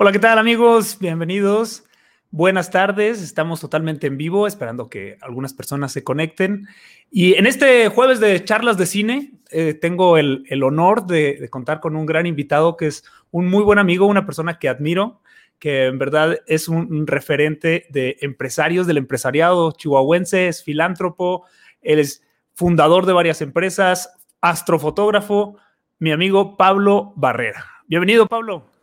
[0.00, 0.96] Hola, ¿qué tal amigos?
[1.00, 1.82] Bienvenidos.
[2.30, 6.68] Buenas tardes, estamos totalmente en vivo, esperando que algunas personas se conecten.
[7.10, 11.96] Y en este jueves de charlas de cine, eh, tengo el, honor de, contar con
[11.96, 15.20] un gran invitado que es un muy buen amigo, una persona que admiro,
[15.58, 21.44] que en verdad es un, referente de empresarios del empresariado chihuahuense, es filántropo,
[21.82, 22.22] él es
[22.54, 25.56] fundador de varias empresas, astrofotógrafo,
[25.98, 27.64] mi amigo Pablo Barrera.
[27.88, 28.77] Bienvenido, Pablo.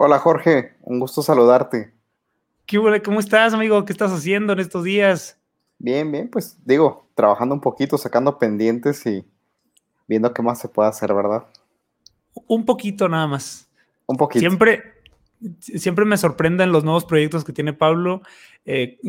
[0.00, 1.92] Hola Jorge, un gusto saludarte.
[2.66, 3.84] ¿Qué, ¿Cómo estás, amigo?
[3.84, 5.40] ¿Qué estás haciendo en estos días?
[5.76, 9.26] Bien, bien, pues digo, trabajando un poquito, sacando pendientes y
[10.06, 11.46] viendo qué más se puede hacer, ¿verdad?
[12.46, 13.68] Un poquito nada más.
[14.06, 14.38] Un poquito.
[14.38, 14.84] Siempre,
[15.58, 18.22] siempre me sorprenden los nuevos proyectos que tiene Pablo.
[18.66, 19.00] Eh,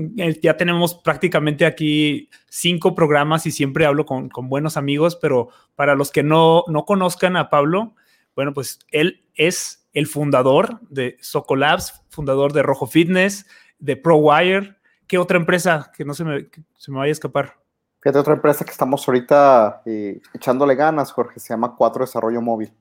[0.42, 5.94] ya tenemos prácticamente aquí cinco programas y siempre hablo con, con, buenos amigos, pero para
[5.94, 7.94] los que no, no conozcan a Pablo,
[8.36, 13.46] bueno, pues él es el fundador de Socolabs, fundador de Rojo Fitness,
[13.80, 14.78] de ProWire.
[15.08, 17.58] ¿Qué otra empresa que no se me, se me vaya a escapar?
[18.02, 22.74] Fíjate, otra empresa que estamos ahorita eh, echándole ganas, Jorge, se llama Cuatro Desarrollo Móvil.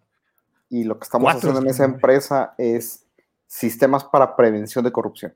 [0.70, 3.06] Y lo que estamos haciendo en esa empresa es
[3.46, 5.34] sistemas para prevención de corrupción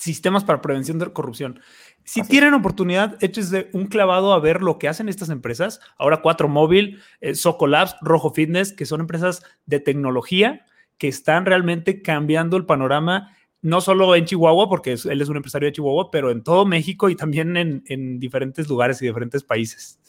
[0.00, 1.60] sistemas para prevención de corrupción.
[2.04, 5.80] Si tienen oportunidad, échense un clavado a ver lo que hacen estas empresas.
[5.98, 10.66] Ahora Cuatro Móvil, eh, Socolabs, Rojo Fitness, que son empresas de tecnología
[10.98, 15.66] que están realmente cambiando el panorama, no solo en Chihuahua, porque él es un empresario
[15.66, 20.00] de Chihuahua, pero en todo México y también en, en diferentes lugares y diferentes países.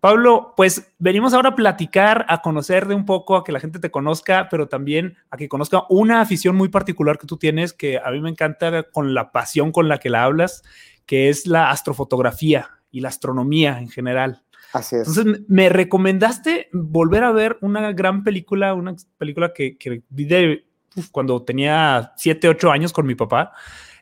[0.00, 3.78] Pablo, pues venimos ahora a platicar, a conocer de un poco, a que la gente
[3.78, 7.98] te conozca, pero también a que conozca una afición muy particular que tú tienes, que
[7.98, 10.62] a mí me encanta con la pasión con la que la hablas,
[11.04, 14.42] que es la astrofotografía y la astronomía en general.
[14.72, 15.06] Así es.
[15.06, 19.76] Entonces, me recomendaste volver a ver una gran película, una película que,
[20.08, 20.64] vi de
[21.12, 23.52] cuando tenía 7, 8 años con mi papá,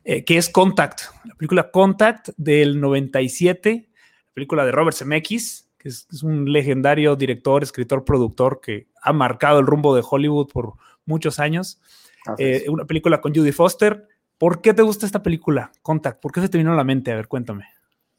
[0.04, 6.22] eh, que es Contact, la película Contact del 97, la película de Robert Zemeckis es,
[6.22, 11.80] un legendario director, escritor, productor que ha marcado el rumbo de Hollywood por muchos años.
[12.38, 14.06] Eh, una película con Judy Foster.
[14.36, 16.20] ¿Por qué te gusta esta película, Contact?
[16.20, 17.10] ¿Por qué se te vino a la mente?
[17.10, 17.64] A ver, cuéntame.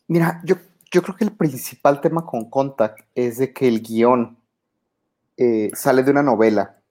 [0.08, 0.56] Mira, yo,
[0.92, 4.38] yo creo que el principal tema con Contact es de que el guion
[5.38, 6.82] eh, sale de una novela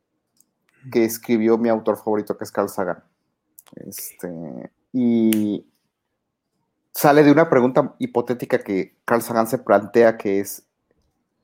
[0.91, 3.03] que escribió mi autor favorito, que es Carl Sagan.
[3.75, 5.67] Este, y
[6.93, 10.68] sale de una pregunta hipotética que Carl Sagan se plantea, que es,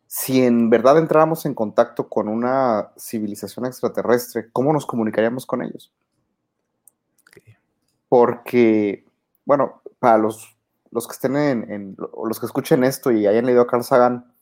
[0.07, 5.93] si en verdad entráramos en contacto con una civilización extraterrestre, ¿cómo nos comunicaríamos con ellos?
[8.09, 9.05] Porque,
[9.45, 10.57] bueno, para los,
[10.93, 14.33] los que estén en, los que escuchen esto y hayan leído a Carl Sagan,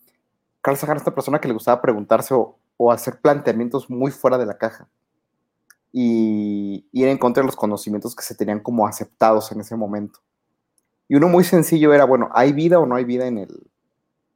[0.61, 2.59] Carl Sagan es una persona que le gustaba preguntarse o,
[2.91, 4.89] hacer planteamientos muy fuera de la caja
[5.93, 10.19] y ir en contra de los conocimientos que se tenían como aceptados en ese momento.
[11.07, 13.71] Y uno muy sencillo era, bueno, ¿hay vida o no hay vida en el,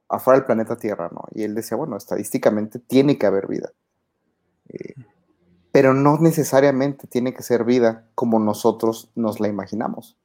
[0.08, 1.24] afuera del planeta Tierra, ¿no?
[1.32, 3.72] Y él decía, bueno, estadísticamente tiene que haber vida.
[4.68, 4.94] Eh,
[5.72, 10.16] pero no necesariamente tiene que ser vida como nosotros nos la imaginamos.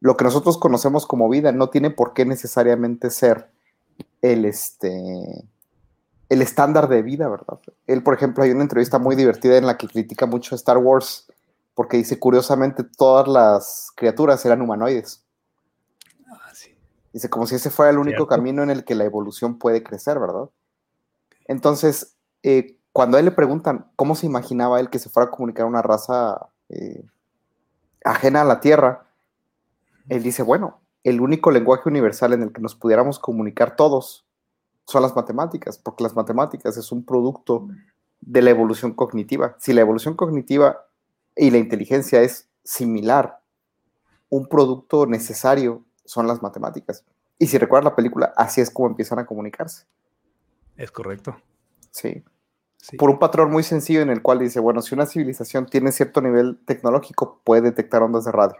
[0.00, 3.50] Lo que nosotros conocemos como vida no tiene por qué necesariamente ser
[4.20, 5.48] el, este,
[6.28, 7.58] el estándar de vida, ¿verdad?
[7.86, 11.26] Él, por ejemplo, hay una entrevista muy divertida en la que critica mucho Star Wars
[11.74, 15.25] porque dice, curiosamente, todas las criaturas eran humanoides.
[17.16, 20.20] Dice, como si ese fuera el único camino en el que la evolución puede crecer,
[20.20, 20.50] ¿verdad?
[21.46, 25.30] Entonces, eh, cuando a él le preguntan cómo se imaginaba él que se fuera a
[25.30, 27.06] comunicar una raza eh,
[28.04, 29.06] ajena a la Tierra,
[30.10, 34.26] él dice, bueno, el único lenguaje universal en el que nos pudiéramos comunicar todos
[34.84, 37.66] son las matemáticas, porque las matemáticas es un producto
[38.20, 39.56] de la evolución cognitiva.
[39.58, 40.84] Si la evolución cognitiva
[41.34, 43.40] y la inteligencia es similar,
[44.28, 47.04] un producto necesario son las matemáticas.
[47.38, 49.84] Y si recuerdas la película, así es como empiezan a comunicarse.
[50.76, 51.36] Es correcto.
[51.90, 52.24] Sí.
[52.98, 56.20] Por un patrón muy sencillo en el cual dice, bueno, si una civilización tiene cierto
[56.20, 58.56] nivel tecnológico, puede detectar ondas de radio.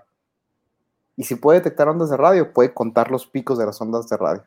[1.16, 4.16] Y si puede detectar ondas de radio, puede contar los picos de las ondas de
[4.16, 4.44] radio.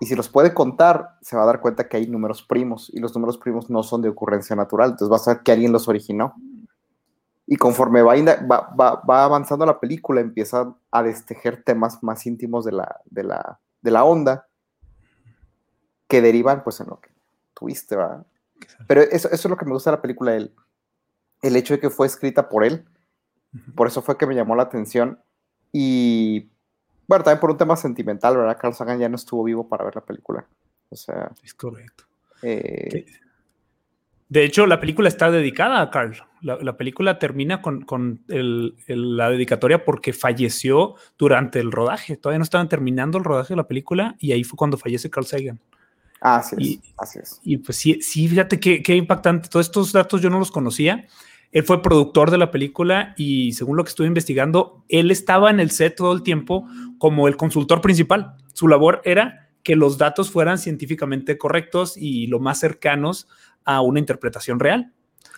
[0.00, 3.00] Y si los puede contar, se va a dar cuenta que hay números primos y
[3.00, 4.90] los números primos no son de ocurrencia natural.
[4.90, 6.34] Entonces vas a ver que alguien los originó.
[7.46, 13.00] Y conforme va, va, avanzando la película, empieza a destejer temas más íntimos de la,
[13.04, 14.48] de la, de la onda
[16.08, 17.10] que derivan pues en lo que
[17.52, 18.26] tuviste, ¿verdad?
[18.86, 20.54] Pero eso, eso es lo que me gusta de la película, el,
[21.42, 22.84] el hecho de que fue escrita por él.
[23.76, 25.20] Por eso fue que me llamó la atención.
[25.70, 26.50] Y
[27.06, 28.58] bueno, también por un tema sentimental, ¿verdad?
[28.58, 30.46] Carl Sagan ya no estuvo vivo para ver la película.
[30.88, 31.30] O sea.
[31.42, 32.04] Es correcto.
[32.42, 33.06] Eh,
[34.28, 36.16] De hecho, la película está dedicada a Carl.
[36.40, 37.84] La, película termina con,
[38.26, 42.16] la dedicatoria porque falleció durante el rodaje.
[42.16, 45.26] Todavía no estaban terminando el rodaje de la película y ahí fue cuando fallece Carl
[45.26, 45.60] Sagan.
[46.20, 47.40] Así es, y, así es.
[47.44, 49.48] Y pues sí, sí fíjate qué, qué impactante.
[49.48, 51.06] Todos estos datos yo no los conocía.
[51.52, 55.60] Él fue productor de la película y según lo que estuve investigando, él estaba en
[55.60, 56.66] el set todo el tiempo
[56.98, 58.34] como el consultor principal.
[58.54, 63.28] Su labor era que los datos fueran científicamente correctos y lo más cercanos
[63.64, 64.92] a una interpretación real.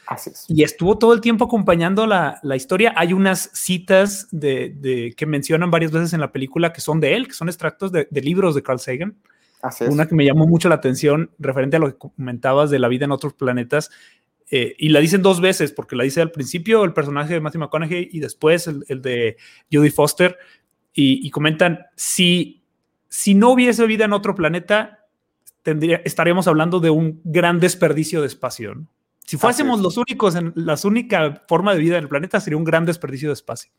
[0.06, 0.44] Así es.
[0.48, 2.92] Y estuvo todo el tiempo acompañando la, historia.
[2.96, 7.26] Hay unas citas de, que mencionan varias veces en la película que son de él,
[7.26, 9.16] que son extractos de, libros de Carl Sagan.
[9.62, 9.90] Así es.
[9.90, 13.04] Una que me llamó mucho la atención referente a lo que comentabas de la vida
[13.04, 13.90] en otros planetas.
[14.50, 17.62] Eh, y la dicen dos veces, porque la dice al principio el personaje de Matthew
[17.62, 19.36] McConaughey y después el, de
[19.72, 20.38] Judy Foster.
[20.98, 22.64] Y, comentan, si,
[23.10, 25.05] si no hubiese vida en otro planeta,
[25.66, 28.86] tendría, estaríamos hablando de un gran desperdicio de espacio.
[29.24, 32.62] Si fuésemos los únicos, en la única forma de vida en el planeta, sería un
[32.62, 33.72] gran desperdicio de espacio.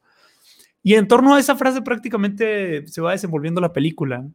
[0.83, 4.25] Y en torno a esa frase prácticamente se va desenvolviendo la película.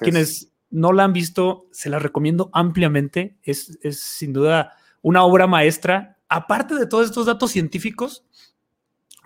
[0.00, 3.36] Quienes no la han visto, se la recomiendo ampliamente.
[3.42, 4.72] Es, es sin duda
[5.02, 8.24] una obra maestra, aparte de todos estos datos científicos,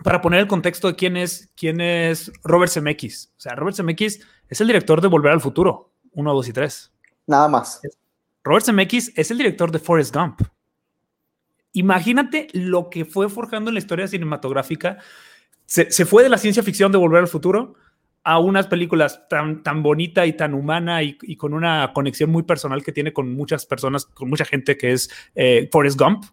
[0.03, 3.31] para poner el contexto de quién es, quién es Robert Zemeckis.
[3.37, 4.19] O sea, Robert Zemeckis
[4.49, 6.91] es el director de Volver al Futuro, 1, 2 y 3.
[7.27, 7.81] Nada más.
[8.43, 10.41] Robert Zemeckis es el director de Forrest Gump.
[11.73, 14.97] Imagínate lo que fue forjando en la historia cinematográfica.
[15.65, 17.75] Se, fue de la ciencia ficción de Volver al Futuro
[18.23, 22.83] a unas películas tan, tan bonita y tan humana y, con una conexión muy personal
[22.83, 26.25] que tiene con muchas personas, con mucha gente que es eh, Forrest Gump.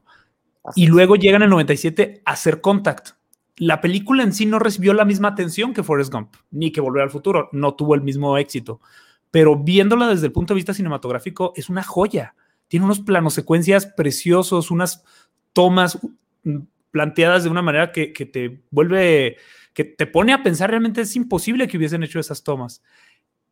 [0.75, 3.11] y luego llegan en el 97 a hacer Contact.
[3.57, 7.03] La película en sí no recibió la misma atención que Forrest Gump, ni que Volver
[7.03, 8.81] al Futuro, no tuvo el mismo éxito
[9.31, 12.35] pero viéndola desde el punto de vista cinematográfico es una joya.
[12.69, 15.05] Tiene unos planos secuencias preciosos, unas
[15.53, 15.99] tomas
[16.45, 16.59] mm,
[16.91, 19.37] planteadas de una manera que, te vuelve,
[19.75, 22.83] que te pone a pensar realmente es imposible que hubiesen hecho esas tomas.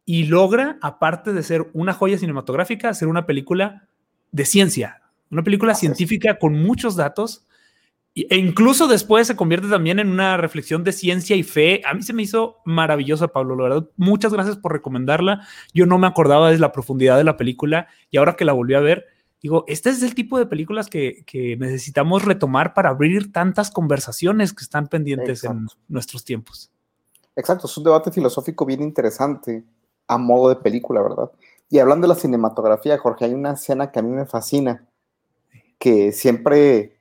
[0.05, 3.89] Y logra, aparte de ser una joya cinematográfica, hacer una película
[4.31, 7.47] de ciencia, una película científica con muchos datos
[8.17, 11.83] e incluso después se convierte también en una reflexión de ciencia y fe.
[11.85, 13.91] A mí se me hizo maravillosa, Pablo, la verdad.
[13.99, 15.47] Muchas gracias por recomendarla.
[15.75, 18.73] Yo no me acordaba de la profundidad de la película y ahora que la volví
[18.73, 19.05] a ver,
[19.43, 21.25] digo, este es el tipo de películas que,
[21.59, 26.71] necesitamos retomar para abrir tantas conversaciones que están pendientes en nuestros tiempos.
[27.37, 29.63] Exacto, es un debate filosófico bien interesante
[30.09, 31.31] a modo de película, ¿verdad?
[31.69, 34.87] Y hablando de la cinematografía, Jorge, hay una escena que a mí me fascina,
[35.79, 36.96] que siempre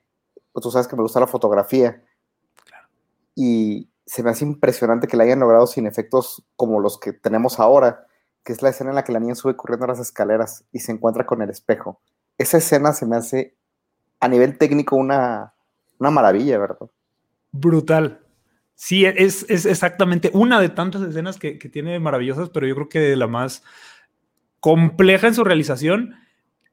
[0.56, 2.02] pues tú sabes que me gusta la fotografía.
[3.36, 7.60] Y se me hace impresionante que la hayan logrado sin efectos como los que tenemos
[7.60, 8.08] ahora,
[8.42, 10.94] que es la escena en la que la niña sube corriendo las escaleras y se
[10.94, 12.00] encuentra con el espejo.
[12.38, 13.58] Esa escena se me hace
[14.22, 15.56] a nivel técnico una,
[16.00, 16.90] maravilla, ¿verdad?
[17.52, 18.22] Brutal.
[18.76, 23.28] Sí, es, exactamente una de tantas escenas que, tiene maravillosas, pero yo creo que la
[23.28, 23.62] más
[24.62, 26.16] compleja en su realización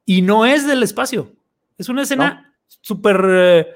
[0.04, 1.32] y no es del espacio.
[1.78, 3.66] Es una escena súper eh,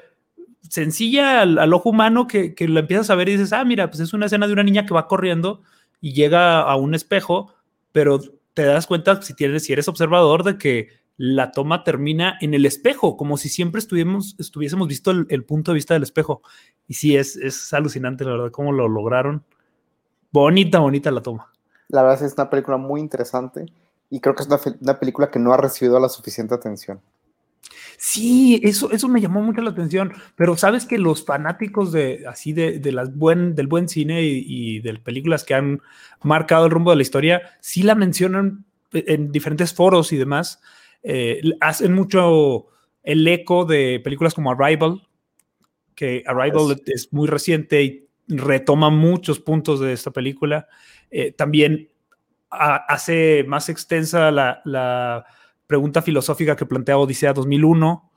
[0.71, 4.01] sencilla al, ojo humano que, que la empiezas a ver y dices, ah, mira, pues
[4.01, 5.63] es una escena de una niña que va corriendo
[6.01, 7.55] y llega a un espejo,
[7.93, 8.21] pero
[8.55, 12.67] te das cuenta, si, tienes, si eres observador, de que la toma termina en el
[12.67, 16.43] espejo, como si siempre estuviésemos, estuviésemos visto el, punto de vista del espejo.
[16.87, 19.45] Y sí, es, es alucinante, la verdad, cómo lo lograron.
[20.33, 21.53] Bonita, bonita la toma.
[21.89, 23.67] La verdad es una película muy interesante
[24.11, 27.01] y creo que es una, una película que no ha recibido la suficiente atención.
[27.99, 32.53] Sí, eso, eso me llamó mucho la atención, pero sabes que los fanáticos de así
[32.53, 35.81] de, las buen, del buen cine y, de películas que han
[36.23, 40.61] marcado el rumbo de la historia, sí la mencionan en diferentes foros y demás.
[41.03, 42.67] Eh, hacen mucho
[43.03, 45.07] el eco de películas como Arrival,
[45.95, 50.69] que Arrival es muy reciente y retoma muchos puntos de esta película.
[51.11, 51.89] Eh, también
[52.51, 55.25] hace más extensa la
[55.67, 58.11] pregunta filosófica que plantea Odisea 2001.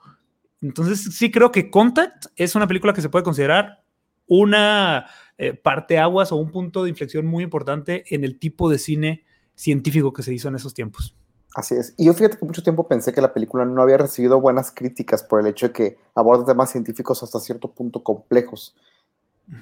[0.62, 3.82] Entonces, sí creo que Contact es una película que se puede considerar
[4.26, 5.06] una
[5.38, 9.24] eh, parte aguas o un punto de inflexión muy importante en el tipo de cine
[9.54, 11.16] científico que se hizo en esos tiempos.
[11.54, 11.94] Así es.
[11.96, 15.24] Y yo fíjate que mucho tiempo pensé que la película no había recibido buenas críticas
[15.24, 18.76] por el hecho de que aborda temas científicos hasta cierto punto complejos.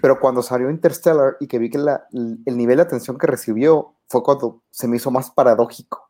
[0.02, 4.22] Pero cuando salió Interstellar y que vi que el nivel de atención que recibió fue
[4.22, 6.07] cuando se me hizo más paradójico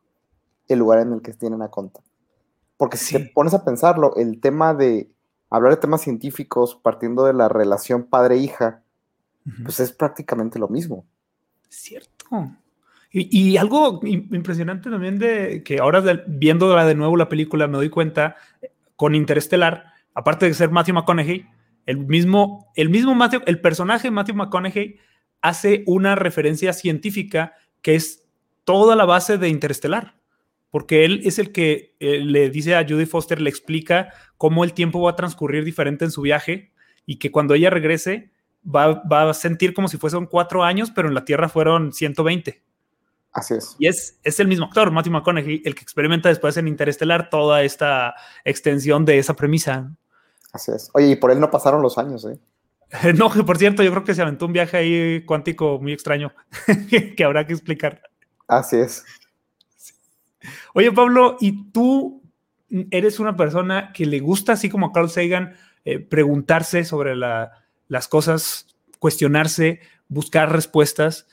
[0.69, 2.03] el lugar en el que tienen a contar.
[2.77, 5.11] Porque si te pones a pensarlo, el tema de
[5.49, 8.83] hablar de temas científicos partiendo de la relación padre-hija,
[9.63, 11.05] pues es prácticamente lo mismo.
[11.67, 12.25] Cierto.
[13.11, 18.35] Y, algo impresionante también de que ahora viendo de nuevo la película me doy cuenta,
[18.95, 21.47] con Interestelar, aparte de ser Matthew McConaughey,
[21.85, 24.99] el mismo, el mismo Matthew, el personaje Matthew McConaughey
[25.41, 28.27] hace una referencia científica que es
[28.63, 30.18] toda la base de Interestelar,
[30.71, 34.73] porque él es el que eh, le dice a Judy Foster, le explica cómo el
[34.73, 36.71] tiempo va a transcurrir diferente en su viaje
[37.05, 38.31] y que cuando ella regrese
[38.63, 42.63] va, va a sentir como si fuesen cuatro años, pero en la Tierra fueron 120.
[43.31, 43.75] Así es.
[43.79, 47.63] Y es, es el mismo actor, Matthew McConaughey, el que experimenta después en Interestelar toda
[47.63, 49.91] esta extensión de esa premisa.
[50.51, 50.89] Así es.
[50.93, 52.39] Oye, y por él no pasaron los años, ¿eh?
[53.17, 56.33] No, por cierto, yo creo que se aventó un viaje ahí cuántico muy extraño
[57.17, 58.01] que habrá que explicar.
[58.47, 59.05] Así es.
[60.73, 62.21] Oye, Pablo, ¿y tú
[62.91, 65.53] eres una persona que le gusta, así como a Carl Sagan,
[65.85, 68.67] eh, preguntarse sobre las cosas,
[68.99, 71.27] cuestionarse, buscar respuestas?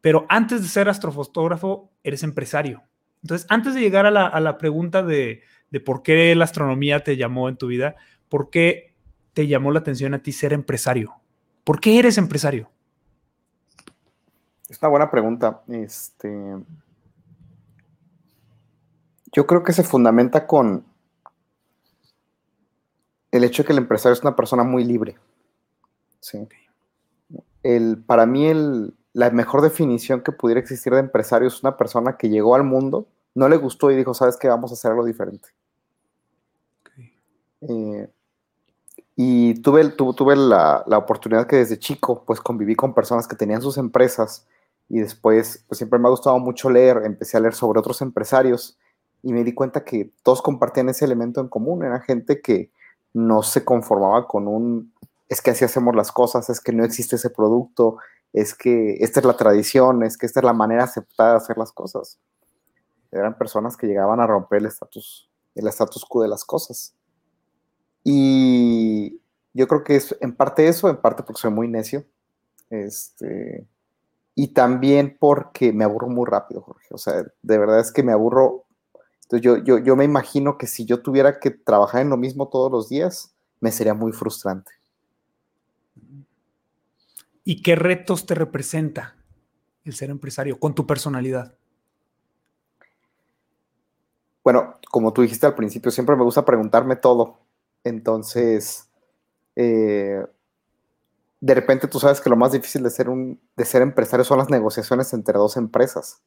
[0.00, 2.82] Pero antes de ser astrofotógrafo, eres empresario.
[3.22, 7.48] Entonces, antes de llegar a la, pregunta de, de por qué la astronomía te llamó
[7.48, 7.96] en tu vida,
[8.28, 8.94] ¿por qué
[9.32, 11.14] te llamó la atención a ti ser empresario?
[11.64, 12.70] ¿Por qué eres empresario?
[14.68, 15.62] Es una buena pregunta.
[15.68, 16.28] Este,
[19.34, 20.86] yo creo que se fundamenta con
[23.32, 25.18] el hecho de que el empresario es una persona muy libre.
[26.20, 26.48] Sí.
[27.64, 32.16] El, para mí, el, la mejor definición que pudiera existir de empresario es una persona
[32.16, 34.46] que llegó al mundo, no le gustó y dijo, ¿sabes qué?
[34.46, 35.48] Vamos a hacer algo diferente.
[37.62, 38.08] Eh,
[39.16, 43.62] y tuve, tuve la, la, oportunidad que desde chico, pues conviví con personas que tenían
[43.62, 44.46] sus empresas
[44.88, 48.78] y después, pues siempre me ha gustado mucho leer, empecé a leer sobre otros empresarios
[49.24, 51.82] y me di cuenta que todos compartían ese elemento en común.
[51.82, 52.70] Era gente que
[53.14, 54.92] no se conformaba con un,
[55.28, 57.96] es que así hacemos las cosas, es que no existe ese producto,
[58.34, 61.56] es que esta es la tradición, es que esta es la manera aceptada de hacer
[61.56, 62.20] las cosas.
[63.10, 66.94] Eran personas que llegaban a romper el estatus el status quo de las cosas.
[68.02, 69.20] Y
[69.54, 72.04] yo creo que es en parte eso, en parte porque soy muy necio.
[72.68, 73.66] Este,
[74.34, 76.88] y también porque me aburro muy rápido, Jorge.
[76.90, 78.63] O sea, de verdad es que me aburro
[79.24, 82.70] entonces yo, yo, me imagino que si yo tuviera que trabajar en lo mismo todos
[82.70, 84.70] los días, me sería muy frustrante.
[87.42, 89.16] ¿Y qué retos te representa
[89.84, 91.54] el ser empresario con tu personalidad?
[94.42, 97.38] Bueno, como tú dijiste al principio, siempre me gusta preguntarme todo.
[97.82, 98.90] Entonces,
[99.56, 100.22] eh,
[101.40, 104.38] de repente tú sabes que lo más difícil de ser, un, de ser empresario son
[104.38, 106.20] las negociaciones entre dos empresas.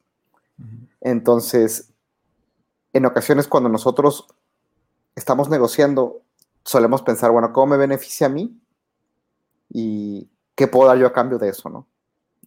[1.00, 1.92] Entonces,
[2.92, 4.26] en ocasiones cuando nosotros
[5.14, 6.22] estamos negociando,
[6.64, 8.60] solemos pensar, bueno, ¿cómo me beneficia a mí?
[9.70, 11.86] ¿Y qué puedo dar yo a cambio de eso, no?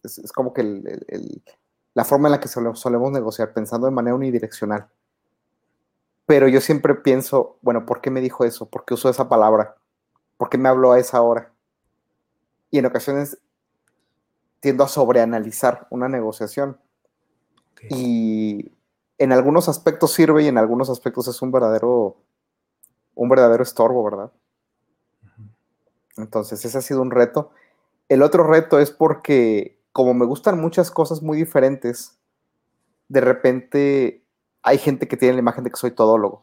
[0.02, 0.62] Es, como que
[1.94, 4.88] la forma en la que solemos, negociar, pensando de manera unidireccional.
[6.26, 8.68] Pero yo siempre pienso, bueno, ¿por qué me dijo eso?
[8.68, 9.76] ¿Por qué usó esa palabra?
[10.36, 11.52] ¿Por qué me habló a esa hora?
[12.70, 13.38] Y en ocasiones
[14.60, 16.78] tiendo a sobreanalizar una negociación.
[17.90, 18.70] Y
[19.22, 22.16] en algunos aspectos sirve y en algunos aspectos es un verdadero,
[23.14, 24.32] un verdadero estorbo, ¿verdad?
[26.16, 27.52] Entonces, ese ha sido un reto.
[28.08, 32.18] El otro reto es porque, como me gustan muchas cosas muy diferentes,
[33.06, 34.24] de repente
[34.64, 36.42] hay gente que tiene la imagen de que soy todólogo.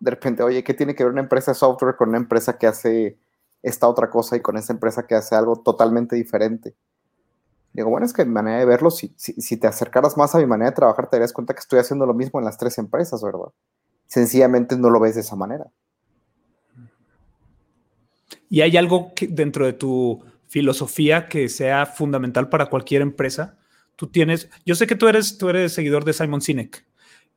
[0.00, 2.66] De repente, oye, ¿qué tiene que ver una empresa de software con una empresa que
[2.66, 3.18] hace
[3.62, 6.74] esta otra cosa y con esa empresa que hace algo totalmente diferente?
[7.78, 10.46] Digo, bueno, es que mi manera de verlo, si, si, te acercaras más a mi
[10.46, 13.22] manera de trabajar, te darías cuenta que estoy haciendo lo mismo en las tres empresas,
[13.22, 13.52] ¿verdad?
[14.08, 15.70] Sencillamente no lo ves de esa manera.
[18.50, 23.56] ¿Y hay algo dentro de tu filosofía que sea fundamental para cualquier empresa?
[23.94, 26.84] Tú tienes, yo sé que tú eres, tú eres seguidor de Simon Sinek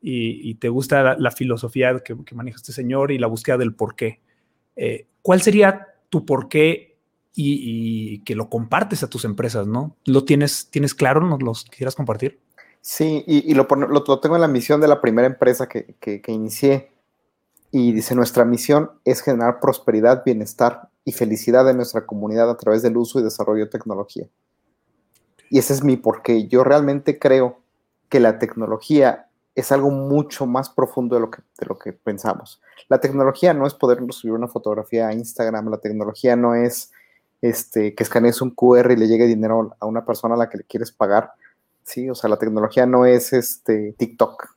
[0.00, 4.20] y, te gusta la, filosofía que, maneja este señor y la búsqueda del por qué.
[4.74, 6.91] Eh, ¿Cuál sería tu por qué
[7.34, 9.96] y, que lo compartes a tus empresas, ¿no?
[10.04, 11.20] ¿Lo tienes, tienes claro?
[11.20, 12.40] ¿Nos los quisieras compartir?
[12.80, 16.90] Sí, y, lo, lo, tengo en la misión de la primera empresa que, que, inicié.
[17.70, 22.82] Y dice, nuestra misión es generar prosperidad, bienestar y felicidad en nuestra comunidad a través
[22.82, 24.26] del uso y desarrollo de tecnología.
[25.48, 26.48] Y ese es mi porqué.
[26.48, 27.60] Yo realmente creo
[28.08, 32.60] que la tecnología es algo mucho más profundo de lo que, de lo que pensamos.
[32.88, 36.92] La tecnología no es poder subir una fotografía a Instagram, la tecnología no es
[37.42, 40.58] este, que escanees un QR y le llegue dinero a una persona a la que
[40.58, 41.32] le quieres pagar.
[41.82, 44.56] Sí, o sea, la tecnología no es este TikTok.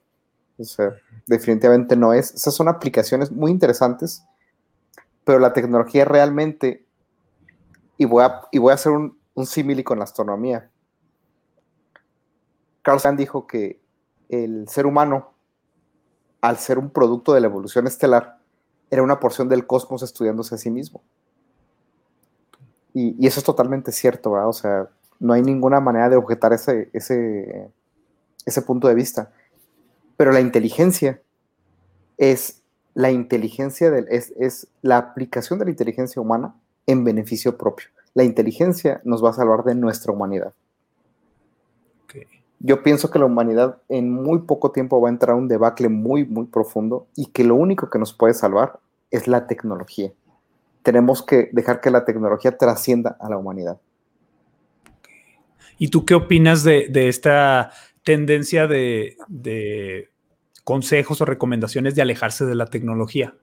[0.58, 2.34] O sea, definitivamente no es.
[2.34, 4.24] Esas son aplicaciones muy interesantes,
[5.24, 6.86] pero la tecnología realmente,
[7.98, 10.70] y voy a, y voy a hacer un, un símil con la astronomía.
[12.84, 13.82] Carl Sagan dijo que
[14.30, 15.34] el ser humano,
[16.40, 18.38] al ser un producto de la evolución estelar,
[18.92, 21.02] era una porción del cosmos estudiándose a sí mismo.
[22.96, 24.48] Y, eso es totalmente cierto, ¿verdad?
[24.48, 24.88] O sea,
[25.20, 27.70] no hay ninguna manera de objetar ese, ese,
[28.46, 29.32] ese punto de vista.
[30.16, 31.22] Pero la inteligencia
[32.18, 32.62] es
[32.94, 36.56] la inteligencia del, es, es la aplicación de la inteligencia humana
[36.88, 37.88] en beneficio propio.
[38.14, 40.54] La inteligencia nos va a salvar de nuestra humanidad.
[42.60, 45.90] Yo pienso que la humanidad en muy poco tiempo va a entrar a un debacle
[45.90, 48.80] muy, muy profundo y que lo único que nos puede salvar
[49.12, 50.14] es la tecnología.
[50.86, 53.82] Tenemos que dejar que la tecnología trascienda a la humanidad.
[55.80, 57.72] ¿Y tú qué opinas de, esta
[58.04, 59.18] tendencia de,
[60.64, 63.36] consejos o recomendaciones de alejarse de la tecnología?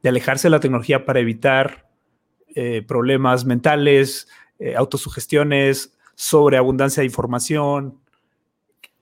[0.00, 1.88] De alejarse de la tecnología para evitar
[2.54, 4.28] eh, problemas mentales,
[4.60, 7.98] eh, autosugestiones, sobreabundancia de información.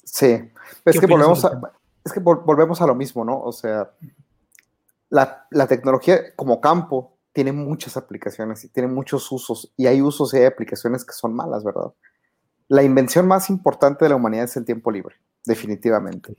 [0.04, 0.40] Sí,
[0.86, 1.60] es que, volvemos a,
[2.02, 3.42] es que volvemos a lo mismo, ¿no?
[3.42, 3.90] O sea,
[5.10, 10.38] la, tecnología como campo tiene muchas aplicaciones y tiene muchos usos, y hay usos y
[10.38, 11.92] hay aplicaciones que son malas, ¿verdad?
[12.68, 16.34] La invención más importante de la humanidad es el tiempo libre, definitivamente.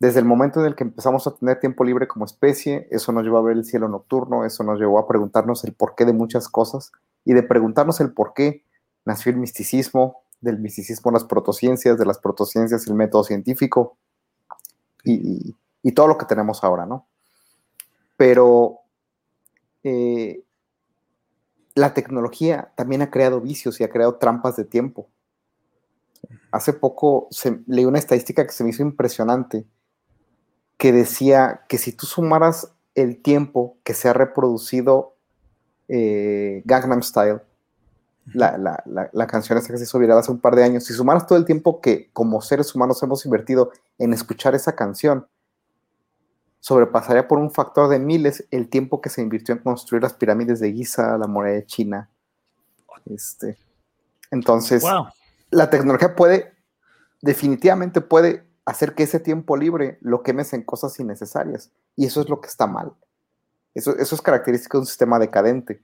[0.00, 3.22] desde el momento en el que empezamos a tener tiempo libre como especie, eso nos
[3.22, 6.48] llevó a ver el cielo nocturno, eso nos llevó a preguntarnos el porqué de muchas
[6.48, 6.90] cosas,
[7.24, 8.64] y de preguntarnos el porqué
[9.04, 13.96] nació el misticismo, del misticismo las protociencias, de las protociencias el método científico,
[15.04, 17.06] y, y todo lo que tenemos ahora, ¿no?
[18.16, 18.83] Pero
[19.84, 20.42] eh,
[21.74, 25.08] la tecnología también ha creado vicios y ha creado trampas de tiempo.
[26.50, 27.28] Hace poco
[27.66, 29.66] leí una estadística que se me hizo impresionante,
[30.78, 35.16] que decía que si tú sumaras el tiempo que se ha reproducido
[35.88, 37.40] eh, Gangnam Style,
[38.32, 38.56] la,
[39.12, 41.36] la, canción esa que se hizo viral hace un par de años, si sumaras todo
[41.36, 45.26] el tiempo que como seres humanos hemos invertido en escuchar esa canción,
[46.64, 50.60] sobrepasaría por un factor de miles el tiempo que se invirtió en construir las pirámides
[50.60, 52.08] de Giza, la muralla de China.
[53.04, 53.58] Este,
[54.30, 54.82] entonces,
[55.50, 56.54] la tecnología puede,
[57.20, 61.70] definitivamente puede hacer que ese tiempo libre lo quemes en cosas innecesarias.
[61.96, 62.94] Y eso es lo que está mal.
[63.74, 65.82] Eso, eso es característico de un sistema decadente.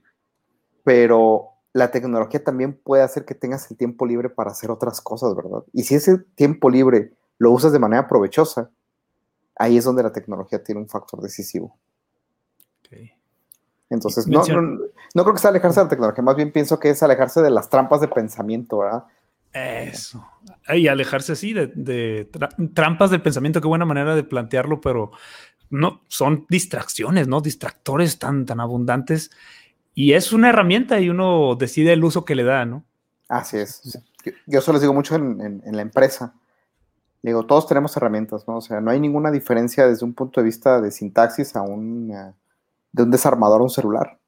[0.83, 5.35] Pero la tecnología también puede hacer que tengas el tiempo libre para hacer otras cosas,
[5.35, 5.61] ¿verdad?
[5.73, 8.71] Y si ese tiempo libre lo usas de manera provechosa,
[9.55, 11.77] ahí es donde la tecnología tiene un factor decisivo.
[13.89, 17.03] Entonces, no, no, creo que sea alejarse de la tecnología, más bien pienso que es
[17.03, 19.03] alejarse de las trampas de pensamiento, ¿verdad?
[19.51, 20.25] Eso.
[20.69, 22.29] Y alejarse así de,
[22.73, 25.11] trampas de pensamiento, qué buena manera de plantearlo, pero
[25.69, 27.41] no, son distracciones, ¿no?
[27.41, 29.29] Distractores tan, tan abundantes.
[29.93, 32.85] Y es una herramienta y uno decide el uso que le da, ¿no?
[33.27, 33.99] Así es.
[34.47, 36.33] Yo, eso les digo mucho en la empresa
[37.21, 38.57] digo, todos tenemos herramientas, ¿no?
[38.57, 42.11] O sea, no hay ninguna diferencia desde un punto de vista de sintaxis a un,
[42.11, 42.33] eh,
[42.91, 44.19] de un desarmador a un celular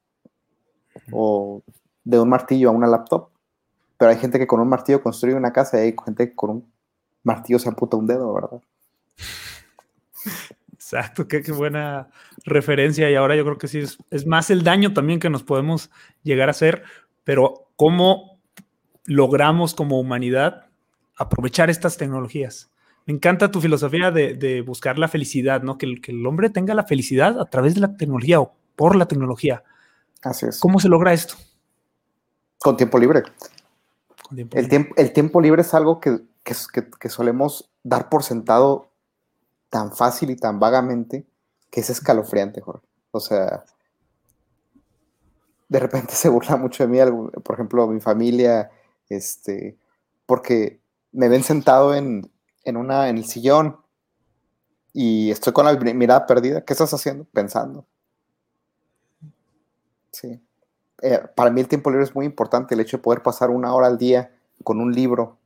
[1.12, 1.63] o
[2.03, 3.29] de un martillo a una laptop.
[3.97, 6.49] Pero hay gente que con un martillo construye una casa y hay gente que con
[6.49, 6.71] un
[7.23, 8.62] martillo se amputa un dedo, ¿verdad?
[10.73, 12.10] Exacto, qué, buena
[12.45, 13.10] referencia.
[13.10, 15.89] Y ahora yo creo que sí es, es más el daño también que nos podemos
[16.21, 16.84] llegar a hacer,
[17.23, 18.39] pero cómo
[19.06, 20.67] logramos como humanidad
[21.17, 22.72] aprovechar estas tecnologías.
[23.05, 25.77] Me encanta tu filosofía de, buscar la felicidad, ¿no?
[25.77, 29.63] Que el, hombre tenga la felicidad a través de la tecnología o por la tecnología.
[30.21, 30.59] Así es.
[30.59, 31.35] ¿Cómo se logra esto?
[32.59, 33.23] Con tiempo libre.
[34.51, 36.21] el, Tiempo, el tiempo libre es algo que,
[37.09, 38.89] solemos dar por sentado
[39.69, 41.25] tan fácil y tan vagamente
[41.69, 42.87] que es escalofriante, Jorge.
[43.11, 43.65] O sea,
[45.67, 48.71] de repente se burla mucho de mí, por ejemplo, mi familia,
[49.09, 49.77] este,
[50.25, 50.79] porque
[51.11, 52.31] me ven sentado en,
[52.63, 53.78] en, una, en el sillón
[54.93, 56.62] y estoy con la mirada perdida.
[56.62, 57.26] ¿Qué estás haciendo?
[57.26, 57.86] Pensando.
[60.12, 60.39] Sí.
[61.02, 63.73] Eh, para mí el tiempo libre es muy importante, el hecho de poder pasar una
[63.73, 64.32] hora al día
[64.63, 65.38] con un libro,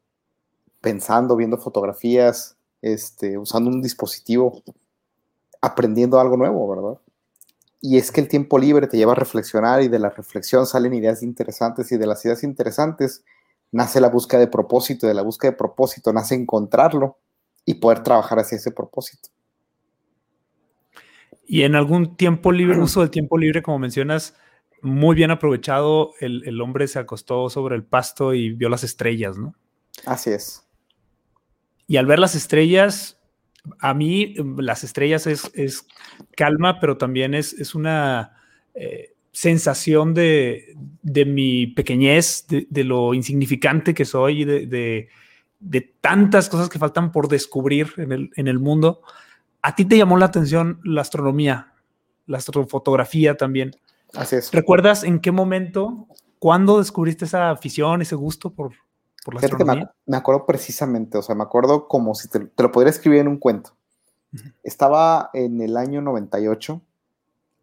[0.82, 4.62] pensando, viendo fotografías, este, usando un dispositivo,
[5.62, 7.02] aprendiendo algo nuevo, ¿verdad?
[7.82, 10.94] Y es que el tiempo libre te lleva a reflexionar y de la reflexión salen
[10.94, 13.24] ideas interesantes y de las ideas interesantes
[13.72, 17.18] nace la búsqueda de propósito, de la búsqueda de propósito nace encontrarlo
[17.66, 19.30] y poder trabajar hacia ese propósito.
[21.46, 24.36] Y en algún tiempo libre, uso del tiempo libre, como mencionas,
[24.82, 29.56] muy bien aprovechado, el, hombre se acostó sobre el pasto y vio las estrellas, ¿no?
[30.06, 30.68] Así es.
[31.88, 33.20] Y al ver las estrellas,
[33.80, 35.88] a mí las estrellas es,
[36.36, 38.38] calma, pero también es, es una...
[38.74, 40.76] Eh, sensación de,
[41.26, 45.10] mi pequeñez, de, lo insignificante que soy, de,
[45.60, 49.02] de, tantas cosas que faltan por descubrir en el, en el mundo.
[49.62, 51.74] ¿A ti te llamó la atención la astronomía?
[52.28, 53.76] la astrofotografía también.
[54.14, 54.52] Así es.
[54.52, 56.08] ¿Recuerdas en qué momento,
[56.40, 58.74] cuándo descubriste esa afición, ese gusto por,
[59.26, 59.92] por la astronomía?
[60.06, 63.38] Me, acuerdo precisamente, o sea, me acuerdo como si te, lo podría escribir en un
[63.38, 63.72] cuento.
[64.62, 66.82] Estaba en el año 98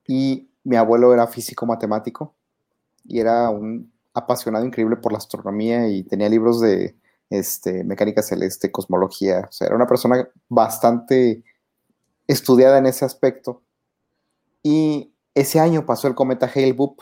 [0.08, 2.34] y mi abuelo era físico matemático
[3.04, 6.96] y era un apasionado increíble por la astronomía y tenía libros de
[7.30, 9.46] este, mecánica celeste, cosmología.
[9.48, 11.44] O sea, era una persona bastante
[12.26, 13.62] estudiada en ese aspecto.
[14.62, 17.00] Y ese año pasó el cometa Hale-Bopp,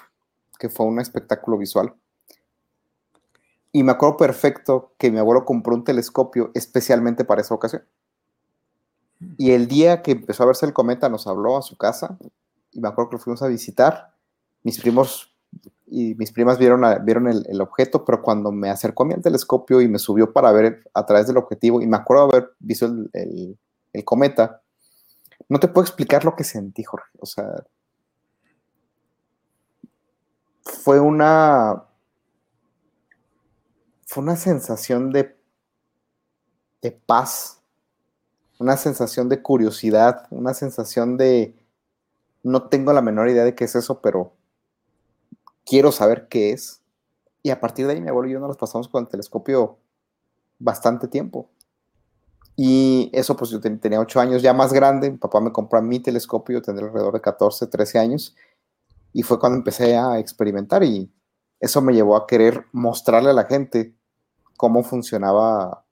[0.58, 1.94] que fue un espectáculo visual.
[3.70, 7.84] Y me acuerdo perfecto que mi abuelo compró un telescopio especialmente para esa ocasión.
[9.38, 12.18] Y el día que empezó a verse el cometa nos habló a su casa
[12.72, 14.14] y me acuerdo que lo fuimos a visitar.
[14.62, 15.34] Mis primos
[15.86, 19.80] y mis primas vieron, vieron el, objeto, pero cuando me acercó a mí al telescopio
[19.82, 23.58] y me subió para ver a través del objetivo, y me acuerdo haber visto el,
[23.92, 24.62] el cometa,
[25.48, 27.10] no te puedo explicar lo que sentí, Jorge.
[27.18, 27.62] O sea,
[30.62, 31.84] fue una.
[34.06, 35.36] Fue una sensación de,
[36.82, 37.62] de paz,
[38.58, 41.54] una sensación de curiosidad, una sensación de.
[42.42, 44.34] No tengo la menor idea de qué es eso, pero
[45.64, 46.82] quiero saber qué es.
[47.42, 49.78] Y a partir de ahí mi abuelo y yo nos pasamos con el telescopio
[50.58, 51.50] bastante tiempo.
[52.56, 55.10] Y eso, pues yo tenía ocho años ya más grande.
[55.10, 58.36] Mi papá me compró mi telescopio, yo alrededor de 14, 13 años.
[59.12, 61.10] Y fue cuando empecé a experimentar y
[61.60, 63.94] eso me llevó a querer mostrarle a la gente
[64.56, 65.84] cómo funcionaba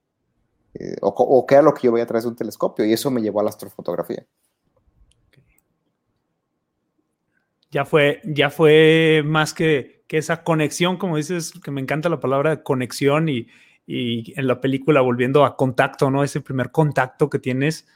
[0.75, 2.85] eh, o, qué era lo que yo veía a través de un telescopio.
[2.85, 4.27] Y eso me llevó a la astrofotografía.
[7.71, 12.21] Ya fue, ya fue más que, que esa conexión, como dices, que me encanta la
[12.21, 13.47] palabra conexión y,
[13.93, 16.23] y en la película volviendo a contacto, ¿no?
[16.23, 17.89] Ese primer contacto que tienes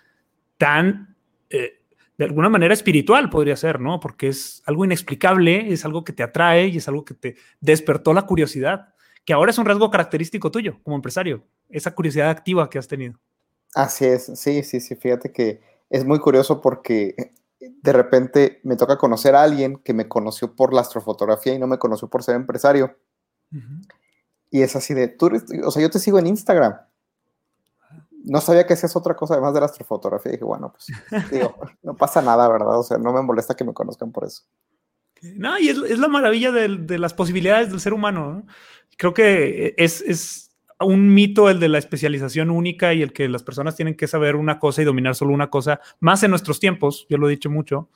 [0.58, 1.16] tan,
[1.50, 1.82] eh,
[2.18, 4.00] de alguna manera espiritual podría ser, ¿no?
[4.00, 8.12] Porque es algo inexplicable, es algo que te atrae y es algo que te despertó
[8.12, 12.78] la curiosidad, que ahora es un rasgo característico tuyo como empresario, esa curiosidad activa que
[12.78, 13.20] has tenido.
[13.74, 15.60] Así es, sí, sí, sí, fíjate que
[15.90, 17.14] es muy curioso porque
[17.60, 21.66] de repente me toca conocer a alguien que me conoció por la astrofotografía y no
[21.66, 22.96] me conoció por ser empresario.
[24.50, 25.30] Y es así de, tú
[25.64, 26.76] o sea, yo te sigo en Instagram.
[28.24, 30.30] No sabía que hacías otra cosa además de la astrofotografía.
[30.30, 32.78] Y dije, bueno, pues, digo, no pasa nada, ¿verdad?
[32.78, 34.42] O sea, no me molesta que me conozcan por eso.
[35.22, 38.46] No, y es, la maravilla de, las posibilidades del ser humano.
[38.96, 43.42] Creo que es, es un mito el de la especialización única y el que las
[43.42, 47.06] personas tienen que saber una cosa y dominar solo una cosa, más en nuestros tiempos,
[47.08, 47.88] yo lo he dicho mucho.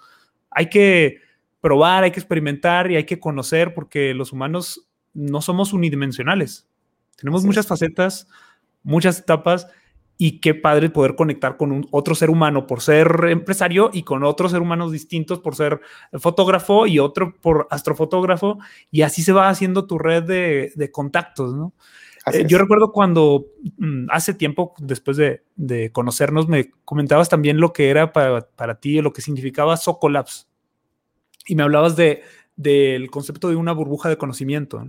[0.50, 1.18] Hay que
[1.60, 6.68] probar, hay que experimentar y hay que conocer porque los humanos no somos unidimensionales.
[7.16, 8.28] Tenemos muchas facetas,
[8.82, 9.66] muchas etapas
[10.20, 14.24] y qué padre poder conectar con un, otro ser humano por ser empresario y con
[14.24, 15.80] otros seres humanos distintos por ser
[16.18, 18.58] fotógrafo y otro por astrofotógrafo
[18.90, 21.72] y así se va haciendo tu red de, contactos, ¿no?
[22.32, 27.90] Eh, yo recuerdo cuando mm, hace tiempo, después de, conocernos, me comentabas también lo que
[27.90, 30.48] era para, para ti, lo que significaba Socolabs.
[31.46, 32.22] Y me hablabas de,
[32.56, 34.84] del concepto de una burbuja de conocimiento.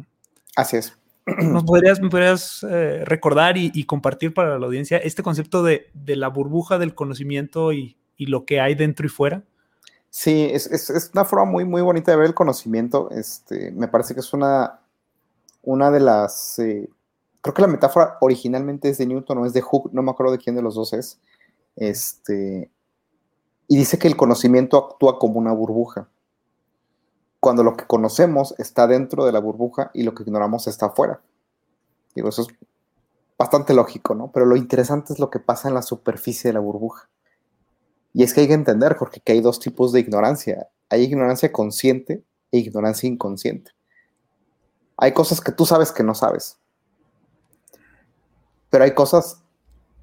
[0.55, 0.97] Así es.
[1.25, 6.27] ¿Nos podrías, me podrías eh, recordar y, compartir para la audiencia este concepto de, la
[6.29, 9.43] burbuja del conocimiento y, lo que hay dentro y fuera?
[10.09, 13.09] Sí, es, una forma muy, muy bonita de ver el conocimiento.
[13.11, 14.81] Este, me parece que es una,
[15.61, 16.59] una de las...
[16.59, 16.89] Eh,
[17.41, 20.33] creo que la metáfora originalmente es de Newton o es de Hooke, no me acuerdo
[20.33, 21.19] de quién de los dos es.
[21.75, 22.69] Este,
[23.67, 26.09] y dice que el conocimiento actúa como una burbuja
[27.39, 31.21] cuando lo que conocemos está dentro de la burbuja y lo que ignoramos está afuera.
[32.13, 32.47] Digo, eso es
[33.37, 34.31] bastante lógico, ¿no?
[34.31, 37.09] Pero lo interesante es lo que pasa en la superficie de la burbuja.
[38.13, 40.67] Y es que hay que entender, porque que hay dos tipos de ignorancia.
[40.89, 43.71] Hay ignorancia consciente e ignorancia inconsciente.
[44.97, 46.57] Hay cosas que tú sabes que no sabes.
[48.69, 49.41] Pero hay cosas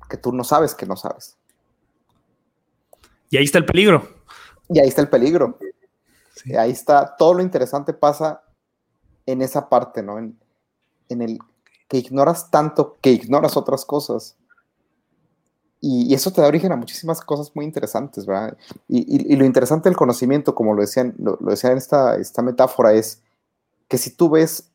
[0.09, 1.37] que tú no sabes que no sabes.
[3.31, 4.09] Y ahí está el peligro.
[4.69, 5.59] Y ahí está el peligro.
[6.59, 8.43] Ahí está, todo lo interesante pasa
[9.25, 10.19] en esa parte, ¿no?
[10.19, 10.39] En,
[11.09, 11.39] el
[11.89, 14.37] que ignoras tanto que ignoras otras cosas.
[15.81, 18.57] Y, eso te da origen a muchísimas cosas muy interesantes, ¿verdad?
[18.89, 23.23] Y, lo interesante del conocimiento, como lo decían, lo, decían en esta, esta metáfora, es
[23.89, 24.71] que si tú ves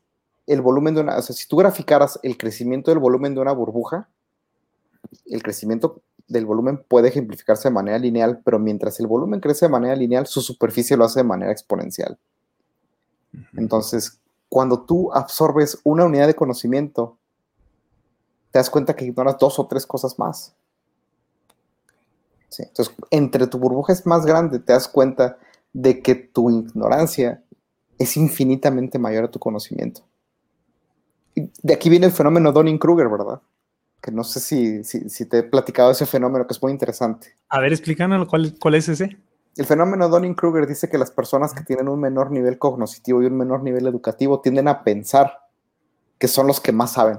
[0.46, 3.52] el volumen de una, o sea, si tú graficaras el crecimiento del volumen de una
[3.52, 4.08] burbuja,
[5.26, 9.70] el crecimiento del volumen puede ejemplificarse de manera lineal, pero mientras el volumen crece de
[9.70, 12.18] manera lineal, su superficie lo hace de manera exponencial.
[13.56, 17.18] Entonces, cuando tú absorbes una unidad de conocimiento,
[18.50, 20.54] te das cuenta que ignoras dos o tres cosas más.
[22.58, 25.38] entonces, entre tu burbuja es más grande, te das cuenta
[25.72, 27.42] de que tu ignorancia
[27.98, 30.02] es infinitamente mayor a tu conocimiento.
[31.34, 33.40] De aquí viene el fenómeno Donning-Kruger, ¿verdad?
[34.00, 37.36] Que no sé si, si, te he platicado ese fenómeno, que es muy interesante.
[37.48, 39.16] A ver, explícanos cuál, cuál es ese.
[39.56, 43.36] El fenómeno Donning-Kruger dice que las personas que tienen un menor nivel cognitivo y un
[43.36, 45.40] menor nivel educativo tienden a pensar
[46.18, 47.18] que son los que más saben.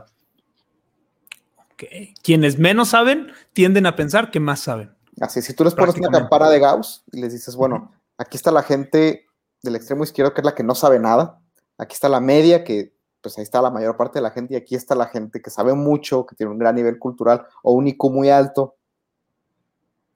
[2.23, 4.95] Quienes menos saben tienden a pensar que más saben.
[5.19, 8.52] Así, si tú les pones una campana de Gauss y les dices, bueno, aquí está
[8.52, 9.26] la gente
[9.62, 11.39] del extremo izquierdo que es la que no sabe nada,
[11.78, 12.92] aquí está la media que
[13.23, 15.49] pues ahí está la mayor parte de la gente y aquí está la gente que
[15.49, 18.75] sabe mucho, que tiene un gran nivel cultural o un IQ muy alto.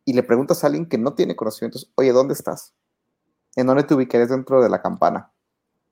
[0.05, 2.73] Y le preguntas a alguien que no tiene conocimientos, oye, ¿dónde estás?
[3.55, 5.31] ¿En dónde te ubicarías dentro de la campana?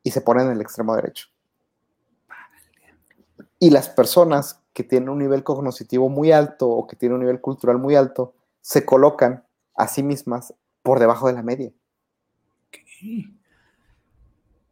[0.04, 1.28] Y se pone en el extremo derecho.
[3.58, 7.40] Y las personas que tienen un nivel cognitivo muy alto o que tienen un nivel
[7.40, 11.72] cultural muy alto, se colocan a sí mismas por debajo de la media.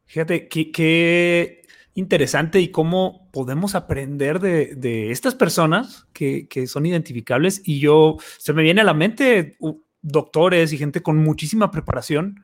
[0.06, 1.63] Fíjate, qué,
[1.96, 7.62] interesante y cómo podemos aprender de, estas personas que, son identificables.
[7.64, 9.58] Y yo, se me viene a la mente
[10.02, 12.44] doctores y gente con muchísima preparación.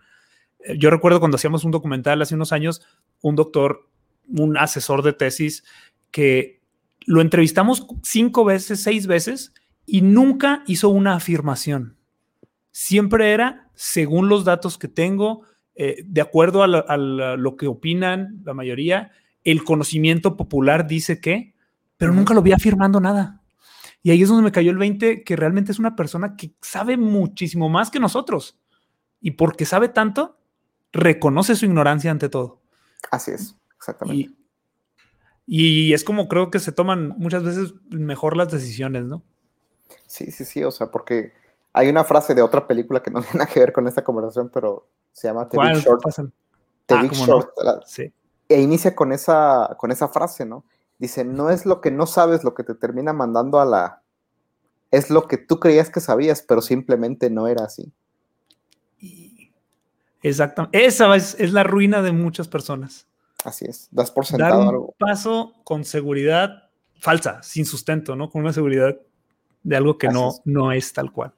[0.59, 2.81] Eh, yo recuerdo cuando hacíamos un documental hace unos años,
[3.21, 3.89] un doctor,
[4.27, 5.63] un asesor de tesis,
[6.11, 6.61] que
[7.05, 9.53] lo entrevistamos cinco veces, seis veces
[9.85, 11.97] y nunca hizo una afirmación.
[12.71, 15.43] Siempre era según los datos que tengo,
[15.75, 19.11] eh, de acuerdo a, lo que opinan la mayoría,
[19.51, 21.53] el conocimiento popular dice que,
[21.97, 23.41] pero nunca lo vi afirmando nada.
[24.01, 26.97] Y ahí es donde me cayó el 20, que realmente es una persona que sabe
[26.97, 28.57] muchísimo más que nosotros.
[29.21, 30.37] Y porque sabe tanto,
[30.91, 32.61] reconoce su ignorancia ante todo.
[33.11, 34.33] Así es, exactamente.
[35.45, 39.23] Y, es como creo que se toman muchas veces mejor las decisiones, ¿no?
[40.05, 41.33] Sí, sí, sí, o sea, porque
[41.73, 44.49] hay una frase de otra película que no tiene nada que ver con esta conversación,
[44.53, 46.03] pero se llama The Big Short.
[46.85, 47.49] The ah, Big Short.
[47.85, 48.13] sí.
[48.49, 50.65] E inicia con esa, con esa frase, ¿no?
[50.97, 54.01] Dice, no es lo que no sabes lo que te termina mandando a la...
[54.91, 57.93] Es lo que tú creías que sabías, pero simplemente no era así.
[60.21, 60.85] Exactamente.
[60.85, 63.07] Esa es, es la ruina de muchas personas.
[63.45, 68.29] Así es, das por sentado Dar un paso con seguridad falsa, sin sustento, ¿no?
[68.29, 68.97] Con una seguridad
[69.63, 70.41] de algo que no es.
[70.43, 71.33] no es tal cual.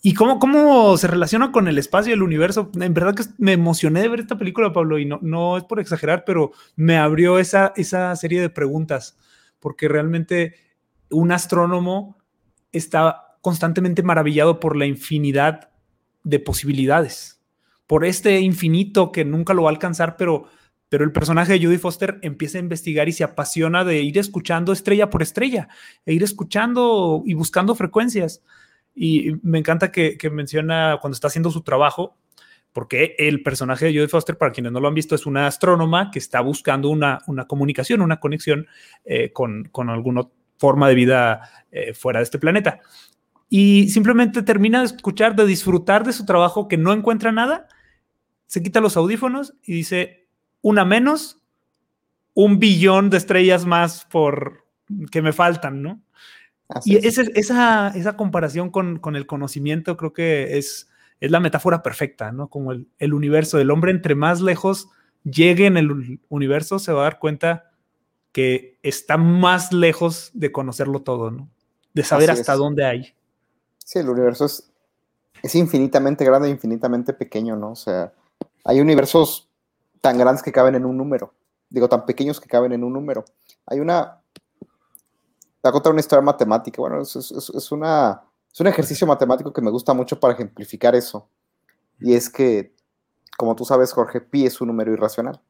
[0.00, 2.70] ¿Y cómo, cómo se relaciona con el espacio y el universo?
[2.80, 5.80] En verdad que me emocioné de ver esta película, Pablo, y no, no es por
[5.80, 9.18] exagerar, pero me abrió esa, esa serie de preguntas,
[9.58, 10.54] porque realmente
[11.10, 12.16] un astrónomo
[12.70, 15.70] está constantemente maravillado por la infinidad
[16.22, 17.40] de posibilidades,
[17.86, 20.48] por este infinito que nunca lo va a alcanzar, pero
[20.88, 24.72] pero el personaje de Judy Foster empieza a investigar y se apasiona de ir escuchando
[24.72, 25.68] estrella por estrella,
[26.06, 28.42] e ir escuchando y buscando frecuencias.
[29.00, 32.16] Y me encanta que, menciona cuando está haciendo su trabajo,
[32.72, 36.10] porque el personaje de Judy Foster, para quienes no lo han visto, es una astrónoma
[36.10, 38.66] que está buscando una, una comunicación, una conexión
[39.04, 40.22] eh, con, con, alguna
[40.56, 42.80] forma de vida eh, fuera de este planeta.
[43.48, 47.68] Y simplemente termina de escuchar, de disfrutar de su trabajo, que no encuentra nada,
[48.46, 50.26] se quita los audífonos y dice,
[50.60, 51.40] una menos,
[52.34, 54.66] un billón de estrellas más por
[55.12, 56.02] que me faltan, ¿no?
[56.84, 60.88] Y esa, esa, comparación con, el conocimiento creo que es,
[61.20, 62.48] es la metáfora perfecta, ¿no?
[62.48, 64.88] Como el, universo del hombre, entre más lejos
[65.24, 67.70] llegue en el universo, se va a dar cuenta
[68.32, 71.48] que está más lejos de conocerlo todo, ¿no?
[71.94, 73.14] De saber hasta dónde hay.
[73.84, 74.70] Sí, el universo es,
[75.42, 77.72] es infinitamente grande e infinitamente pequeño, ¿no?
[77.72, 78.12] O sea,
[78.64, 79.48] hay universos
[80.00, 81.32] tan grandes que caben en un número.
[81.70, 83.24] Digo, tan pequeños que caben en un número.
[83.66, 84.17] Hay una.
[85.60, 86.80] Te voy a contar una historia matemática.
[86.80, 91.28] Bueno, es, es, una, es un ejercicio matemático que me gusta mucho para ejemplificar eso.
[91.98, 92.72] Y es que,
[93.36, 95.40] como tú sabes, Jorge, pi es un número irracional.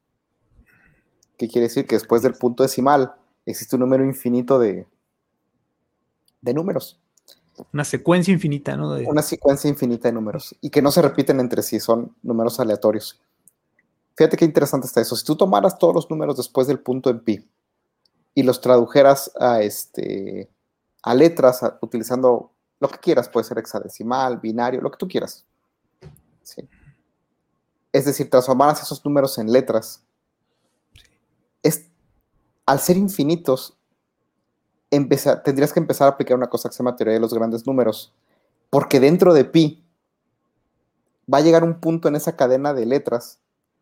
[1.36, 1.86] ¿Qué quiere decir?
[1.86, 4.86] Que después del punto decimal existe un número infinito de,
[6.40, 6.98] de números.
[7.72, 8.94] Una secuencia infinita, ¿no?
[9.06, 10.56] Una secuencia infinita de números.
[10.60, 13.20] Y que no se repiten entre sí, son números aleatorios.
[14.16, 15.16] Fíjate qué interesante está eso.
[15.16, 17.48] Si tú tomaras todos los números después del punto en pi
[18.38, 20.48] y los tradujeras a, este,
[21.02, 25.44] a letras utilizando lo que quieras, puede ser hexadecimal, binario, lo que tú quieras.
[27.92, 30.04] Es decir, transformaras esos números en letras.
[31.64, 31.88] Es,
[32.64, 33.76] al ser infinitos,
[34.88, 38.14] tendrías que empezar a aplicar una cosa que se llama teoría de los grandes números.
[38.70, 39.84] Porque dentro de pi
[41.26, 43.40] va a llegar un punto en esa cadena de letras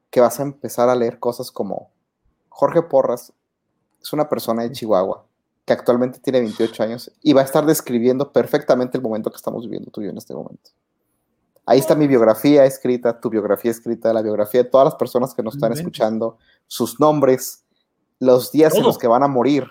[0.09, 1.91] que vas a empezar a leer cosas como
[2.49, 3.35] Jorge Porras
[4.01, 5.25] es una persona de Chihuahua
[5.65, 9.65] que actualmente tiene 28 años y va a estar describiendo perfectamente el momento que estamos
[9.65, 10.71] viviendo tú y yo en este momento.
[11.67, 15.43] Ahí está mi biografía escrita, tu biografía escrita, la biografía de todas las personas que
[15.43, 17.65] nos están escuchando, sus nombres,
[18.21, 19.65] los días en los que van a morir.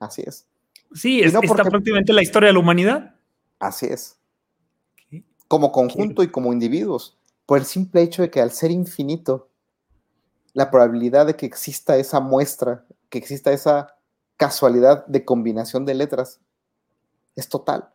[0.00, 0.46] Así es.
[0.92, 3.14] Sí, es, está prácticamente la historia de la humanidad.
[3.60, 4.18] Así es.
[5.46, 9.48] Como conjunto y como individuos, por el simple hecho de que al ser infinito,
[10.52, 13.94] la probabilidad de que exista esa muestra, que exista esa
[14.36, 16.40] casualidad de combinación de letras,
[17.36, 17.90] es total.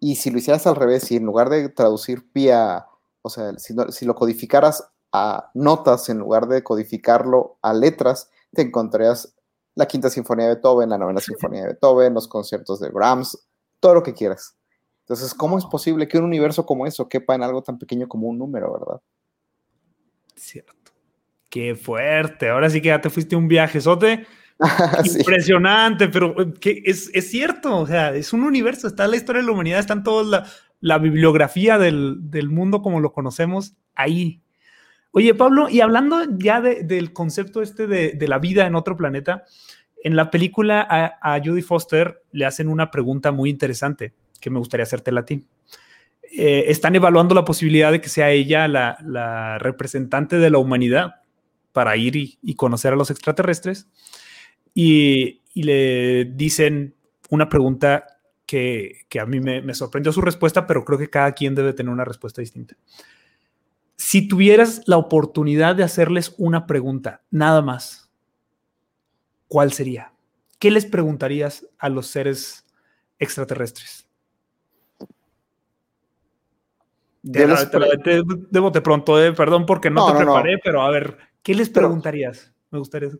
[0.00, 2.86] Y si lo hicieras al revés, si en lugar de traducir vía,
[3.22, 8.62] o sea, si, si lo codificaras a notas en lugar de codificarlo a letras, te
[8.62, 9.34] encontrarías
[9.74, 13.46] la quinta sinfonía de Beethoven, la novena sinfonía de Beethoven, los conciertos de Brahms,
[13.80, 14.56] todo lo que quieras.
[15.00, 18.28] Entonces, ¿cómo es posible que un universo como eso quepa en algo tan pequeño como
[18.28, 19.00] un número, verdad?
[20.34, 20.83] Cierto.
[21.54, 22.48] Qué fuerte.
[22.48, 24.26] Ahora sí que ya te fuiste un viaje, Sote.
[25.04, 27.78] Impresionante, pero que es, cierto.
[27.78, 28.88] O sea, es un universo.
[28.88, 30.48] Está la historia de la humanidad, está en toda
[30.80, 34.42] la, bibliografía del, mundo como lo conocemos ahí.
[35.12, 39.44] Oye, Pablo, y hablando ya del concepto este de, la vida en otro planeta,
[40.02, 44.82] en la película a, Judy Foster le hacen una pregunta muy interesante que me gustaría
[44.82, 45.46] hacerte a ti.
[46.36, 51.20] Eh, están evaluando la posibilidad de que sea ella la, representante de la humanidad
[51.74, 53.88] para ir y, conocer a los extraterrestres.
[54.72, 56.94] Y, le dicen
[57.30, 58.06] una pregunta
[58.46, 61.92] que, a mí me, me, sorprendió su respuesta, pero creo que cada quien debe tener
[61.92, 62.76] una respuesta distinta.
[63.96, 68.08] Si tuvieras la oportunidad de hacerles una pregunta, nada más,
[69.48, 70.12] ¿cuál sería?
[70.60, 72.64] ¿Qué les preguntarías a los seres
[73.18, 74.08] extraterrestres?
[77.22, 82.52] Debo de pronto, eh, perdón porque no, te preparé, pero a ver, ¿qué les preguntarías?
[82.72, 83.10] Me gustaría.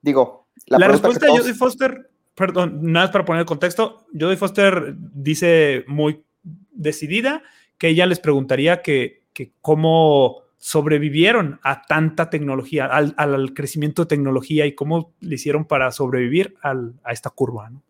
[0.00, 4.94] Digo, la, respuesta de Jodie Foster, perdón, nada más para poner el contexto, Jodie Foster
[4.96, 6.24] dice muy
[6.72, 7.42] decidida
[7.76, 14.64] que ella les preguntaría que que cómo sobrevivieron a tanta tecnología, al, crecimiento de tecnología
[14.64, 17.68] y cómo le hicieron para sobrevivir a esta curva.
[17.68, 17.82] ¿no?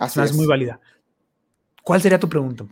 [0.00, 0.34] Así es.
[0.34, 0.80] muy válida.
[1.84, 2.64] ¿Cuál sería tu pregunta?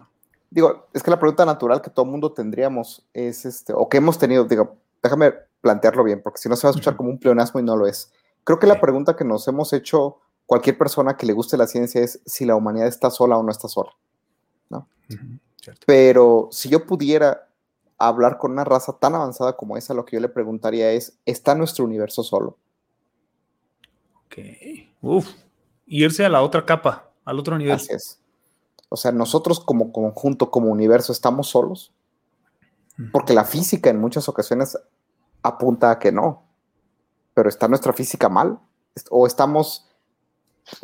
[0.50, 4.18] Digo, es que la pregunta natural que todo mundo tendríamos es, este, o que hemos
[4.18, 7.60] tenido, digo, déjame plantearlo bien, porque si no se va a escuchar como un pleonasmo
[7.60, 8.12] y no lo es.
[8.44, 12.02] Creo que la pregunta que nos hemos hecho cualquier persona que le guste la ciencia
[12.02, 13.92] es si la humanidad está sola o no está sola.
[14.68, 14.88] ¿no?
[15.86, 17.48] Pero si yo pudiera
[17.98, 21.54] hablar con una raza tan avanzada como esa, lo que yo le preguntaría es, ¿está
[21.54, 22.58] nuestro universo solo?
[24.26, 24.38] Ok.
[25.02, 25.28] Uf.
[25.86, 27.74] Irse a la otra capa, al otro nivel.
[27.74, 28.18] Así es.
[28.88, 31.92] O sea, nosotros como conjunto, como universo, ¿estamos solos?
[33.10, 34.78] Porque la física en muchas ocasiones
[35.42, 36.44] apunta a que no.
[37.34, 38.58] Pero ¿está nuestra física mal?
[39.10, 39.88] ¿O estamos...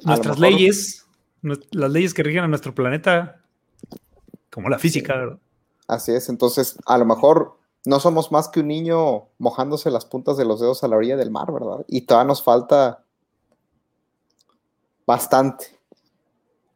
[0.03, 1.07] Nuestras leyes,
[1.43, 3.43] las leyes que rigen a nuestro planeta,
[4.51, 5.39] como la física, ¿verdad?
[5.87, 10.37] Así es, entonces a lo mejor no somos más que un niño mojándose las puntas
[10.37, 11.85] de los dedos a la orilla del mar, ¿verdad?
[11.87, 13.05] Y todavía nos falta
[15.07, 15.79] bastante.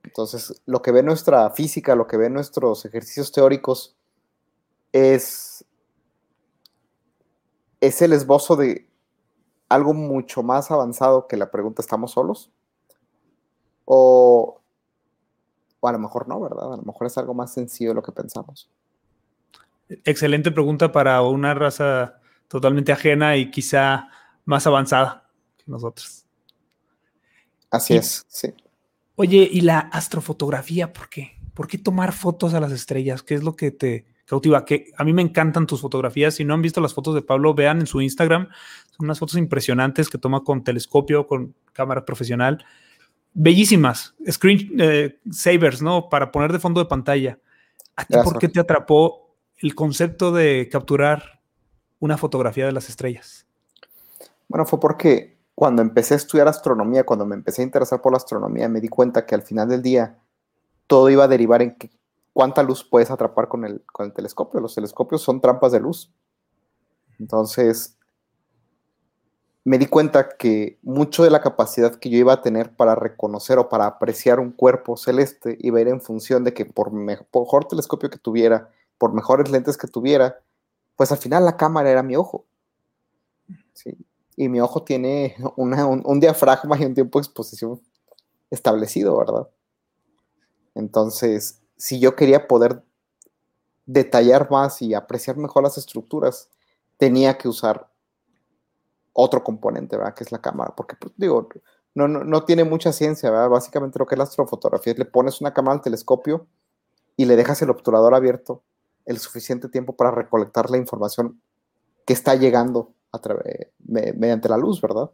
[0.05, 3.97] Entonces, lo que ve nuestra física, lo que ve nuestros ejercicios teóricos
[4.93, 5.65] es,
[7.83, 8.89] es el esbozo de
[9.69, 12.51] algo mucho más avanzado que la pregunta ¿estamos solos?
[13.85, 14.63] O,
[15.81, 16.73] o a lo mejor no, ¿verdad?
[16.73, 18.71] A lo mejor es algo más sencillo de lo que pensamos
[20.05, 24.09] excelente pregunta para una raza totalmente ajena y quizá
[24.45, 26.25] más avanzada que nosotros.
[27.71, 28.55] Así es, sí.
[29.17, 31.39] Oye, ¿y la astrofotografía por qué?
[31.55, 33.23] ¿Por qué tomar fotos a las estrellas?
[33.23, 34.65] ¿Qué es lo que te cautiva?
[34.65, 36.35] Que a mí me encantan tus fotografías.
[36.35, 38.49] Si no han visto las fotos de Pablo, vean en su Instagram.
[38.91, 42.65] Son unas fotos impresionantes que toma con telescopio, con cámara profesional.
[43.35, 44.15] Bellísimas.
[44.31, 46.09] Screen eh, savers, ¿no?
[46.09, 47.39] Para poner de fondo de pantalla.
[47.97, 51.41] ¿A ti por qué te atrapó el concepto de capturar
[51.99, 53.47] una fotografía de las estrellas?
[54.49, 58.17] Bueno, fue porque cuando empecé a estudiar astronomía, cuando me empecé a interesar por la
[58.17, 60.19] astronomía, me di cuenta que al final del día
[60.87, 61.77] todo iba a derivar en
[62.33, 64.61] cuánta luz puedes atrapar con el, con el telescopio.
[64.61, 66.13] Los telescopios son trampas de luz.
[67.19, 67.99] Entonces,
[69.65, 73.59] me di cuenta que mucho de la capacidad que yo iba a tener para reconocer
[73.59, 77.67] o para apreciar un cuerpo celeste iba a ir en función de que por mejor
[77.67, 80.41] telescopio que tuviera, por mejores lentes que tuviera,
[80.97, 82.45] pues al final la cámara era mi ojo.
[84.37, 87.81] Y mi ojo tiene un, diafragma y un tiempo de exposición
[88.51, 89.49] establecido, ¿verdad?
[90.75, 92.85] Entonces, si yo quería poder
[93.87, 96.49] detallar más y apreciar mejor las estructuras,
[96.97, 97.91] tenía que usar
[99.13, 100.15] otro componente, ¿verdad?
[100.15, 101.49] Que es la cámara, porque, pues, digo,
[101.97, 103.49] no, no, no, tiene mucha ciencia, ¿verdad?
[103.49, 106.47] Básicamente lo que es la astrofotografía es le pones una cámara al telescopio
[107.17, 108.63] y le dejas el obturador abierto
[109.05, 111.43] el suficiente tiempo para recolectar la información
[112.07, 115.11] que está llegando a través, mediante la luz, ¿verdad?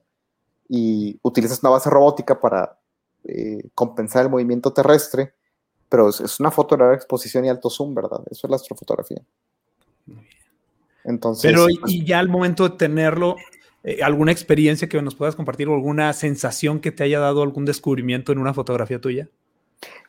[0.68, 2.78] Y utilizas una base robótica para
[3.24, 5.32] eh, compensar el movimiento terrestre,
[5.88, 8.20] pero es, una foto de larga exposición y alto zoom, ¿verdad?
[8.30, 9.22] Eso es la astrofotografía.
[11.04, 13.36] Entonces, pero y pues ya al momento de tenerlo,
[13.84, 17.64] eh, alguna experiencia que nos puedas compartir o alguna sensación que te haya dado algún
[17.64, 19.28] descubrimiento en una fotografía tuya.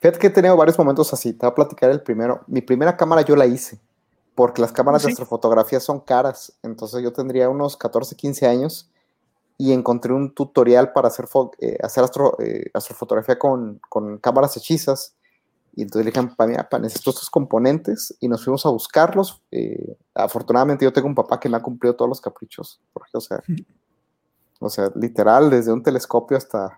[0.01, 1.33] Fíjate que he tenido varios momentos así.
[1.33, 2.41] Te voy a platicar el primero.
[2.47, 3.79] Mi primera cámara yo la hice,
[4.35, 6.53] porque las cámaras de astrofotografía son caras.
[6.63, 8.89] Entonces yo tendría unos 14, 15 años
[9.57, 11.25] y encontré un tutorial para hacer,
[11.59, 12.05] eh, hacer
[12.39, 15.15] eh, astrofotografía con, con, cámaras hechizas.
[15.75, 19.41] Y entonces le dije, para mí, necesito estos componentes y nos fuimos a buscarlos.
[19.51, 22.81] Eh, afortunadamente yo tengo un papá que me ha cumplido todos los caprichos.
[22.93, 23.41] Porque, o sea,
[24.59, 26.75] o sea, literal, desde un telescopio hasta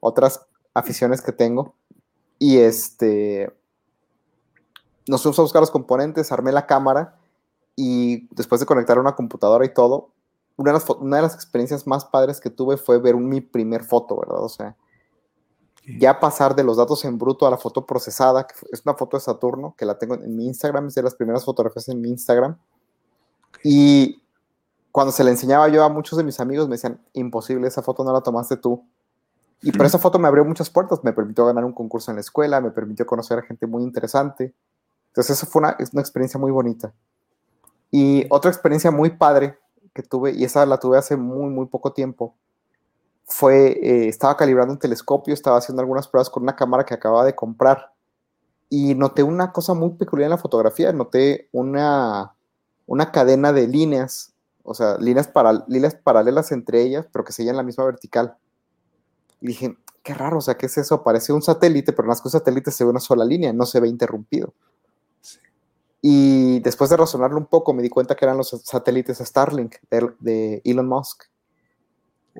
[0.00, 1.74] otras aficiones que tengo.
[2.38, 3.50] Y este,
[5.08, 7.16] nos fuimos a buscar los componentes, armé la cámara
[7.74, 10.10] y después de conectar una computadora y todo,
[10.56, 13.84] una de las, una de las experiencias más padres que tuve fue ver mi primer
[13.84, 14.42] foto, ¿verdad?
[14.42, 14.76] O sea,
[15.86, 19.16] ya pasar de los datos en bruto a la foto procesada, que es una foto
[19.16, 22.08] de Saturno, que la tengo en mi Instagram, es de las primeras fotografías en mi
[22.10, 22.56] Instagram.
[23.62, 24.20] Y
[24.90, 28.02] cuando se la enseñaba yo a muchos de mis amigos, me decían, imposible, esa foto
[28.02, 28.84] no la tomaste tú.
[29.62, 32.20] Y por esa foto me abrió muchas puertas, me permitió ganar un concurso en la
[32.20, 34.54] escuela, me permitió conocer a gente muy interesante.
[35.08, 36.92] Entonces, eso fue una, una experiencia muy bonita.
[37.90, 39.58] Y otra experiencia muy padre
[39.94, 42.34] que tuve, y esa la tuve hace muy, muy poco tiempo,
[43.26, 47.24] fue, eh, estaba calibrando un telescopio, estaba haciendo algunas pruebas con una cámara que acababa
[47.24, 47.92] de comprar
[48.68, 52.34] y noté una cosa muy peculiar en la fotografía, noté una,
[52.86, 57.56] una cadena de líneas, o sea, líneas, para, líneas paralelas entre ellas, pero que seguían
[57.56, 58.36] la misma vertical.
[59.40, 61.02] Y dije, qué raro, o sea, ¿qué es eso?
[61.02, 63.80] Parece un satélite, pero más que un satélite se ve una sola línea, no se
[63.80, 64.54] ve interrumpido.
[66.00, 69.76] Y después de razonarlo un poco, me di cuenta que eran los satélites Starlink
[70.20, 71.24] de, Elon Musk.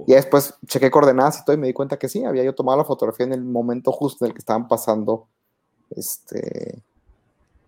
[0.06, 2.78] Y después chequé coordenadas y todo y me di cuenta que sí, había yo tomado
[2.78, 5.28] la fotografía en el momento justo en el que estaban pasando.
[5.90, 6.82] Este,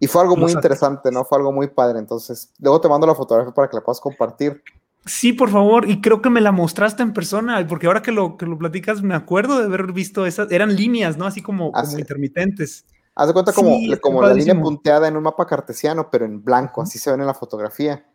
[0.00, 1.24] y fue algo muy interesante, ¿no?
[1.24, 1.98] Fue algo muy padre.
[1.98, 4.62] Entonces, luego te mando la fotografía para que la puedas compartir.
[5.06, 8.36] Sí, por favor, y creo que me la mostraste en persona, porque ahora que lo,
[8.36, 11.24] que lo platicas, me acuerdo de haber visto esas, eran líneas, ¿no?
[11.24, 12.84] Así como, como intermitentes.
[13.14, 16.82] Haz de cuenta como, como la línea punteada en un mapa cartesiano, pero en blanco,
[16.82, 18.06] así se ven en la fotografía.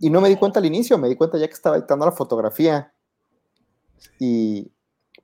[0.00, 2.12] Y no me di cuenta al inicio, me di cuenta ya que estaba editando la
[2.12, 2.92] fotografía.
[4.18, 4.70] Y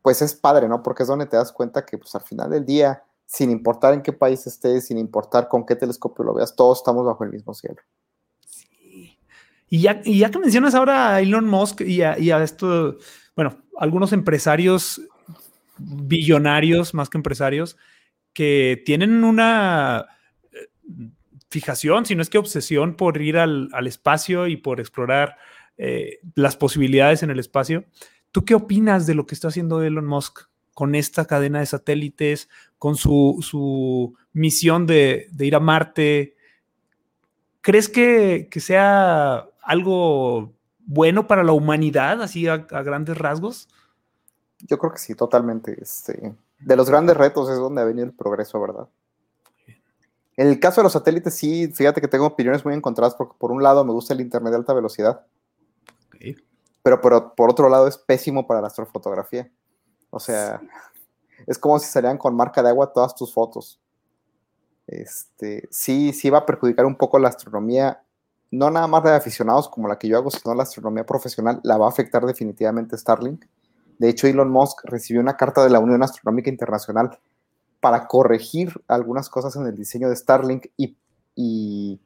[0.02, 0.82] pues es padre, ¿no?
[0.82, 4.02] Porque es donde te das cuenta que pues al final del día, sin importar en
[4.02, 7.54] qué país estés, sin importar con qué telescopio lo veas, todos estamos bajo el mismo
[7.54, 7.76] cielo.
[9.68, 12.98] Y ya, ya que mencionas ahora a Elon Musk y a, y a esto,
[13.34, 15.00] bueno, algunos empresarios
[15.78, 17.76] billonarios más que empresarios
[18.32, 20.06] que tienen una
[20.52, 20.68] eh,
[21.50, 25.36] fijación, si no es que obsesión por ir al, espacio y por explorar
[25.78, 27.84] eh, las posibilidades en el espacio.
[28.36, 30.40] ¿Tú qué opinas de lo que está haciendo Elon Musk
[30.74, 36.36] con esta cadena de satélites, con su, su misión de, de, ir a Marte?
[37.62, 43.70] ¿Crees que, que sea algo bueno para la humanidad, así a, grandes rasgos?
[44.58, 45.74] Yo creo que sí, totalmente.
[45.80, 48.86] Este, de los grandes retos es donde ha venido el progreso, ¿verdad?
[50.36, 53.50] En el caso de los satélites, sí, fíjate que tengo opiniones muy encontradas, porque por
[53.50, 55.24] un lado me gusta el Internet de alta velocidad,
[56.86, 59.50] pero, pero por otro lado es pésimo para la astrofotografía.
[60.10, 60.60] O sea,
[61.44, 63.80] es como si salieran con marca de agua todas tus fotos.
[64.86, 68.04] Este, sí, sí va a perjudicar un poco la astronomía
[68.52, 71.76] no nada más de aficionados como la que yo hago, sino la astronomía profesional, la
[71.76, 73.46] va a afectar definitivamente Starlink.
[73.98, 77.18] De hecho, Elon Musk recibió una carta de la Unión Astronómica Internacional
[77.80, 82.00] para corregir algunas cosas en el diseño de Starlink y,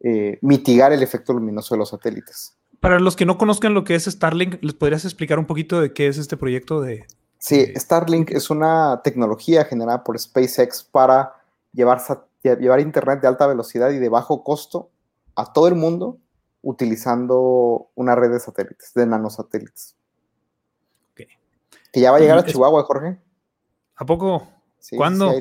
[0.00, 2.57] eh, mitigar el efecto luminoso de los satélites.
[2.80, 5.92] Para los que no conozcan lo que es Starlink, ¿les podrías explicar un poquito de
[5.92, 7.06] qué es este proyecto de...
[7.38, 11.34] Sí, Starlink es una tecnología generada por SpaceX para
[11.72, 12.00] llevar,
[12.42, 14.90] llevar Internet de alta velocidad y de bajo costo
[15.34, 16.18] a todo el mundo
[16.62, 19.96] utilizando una red de satélites, de nanosatélites.
[21.12, 21.26] Okay.
[21.92, 23.18] Que ya va a llegar a Chihuahua, Jorge.
[23.96, 24.46] ¿A poco?
[24.96, 25.32] ¿Cuándo?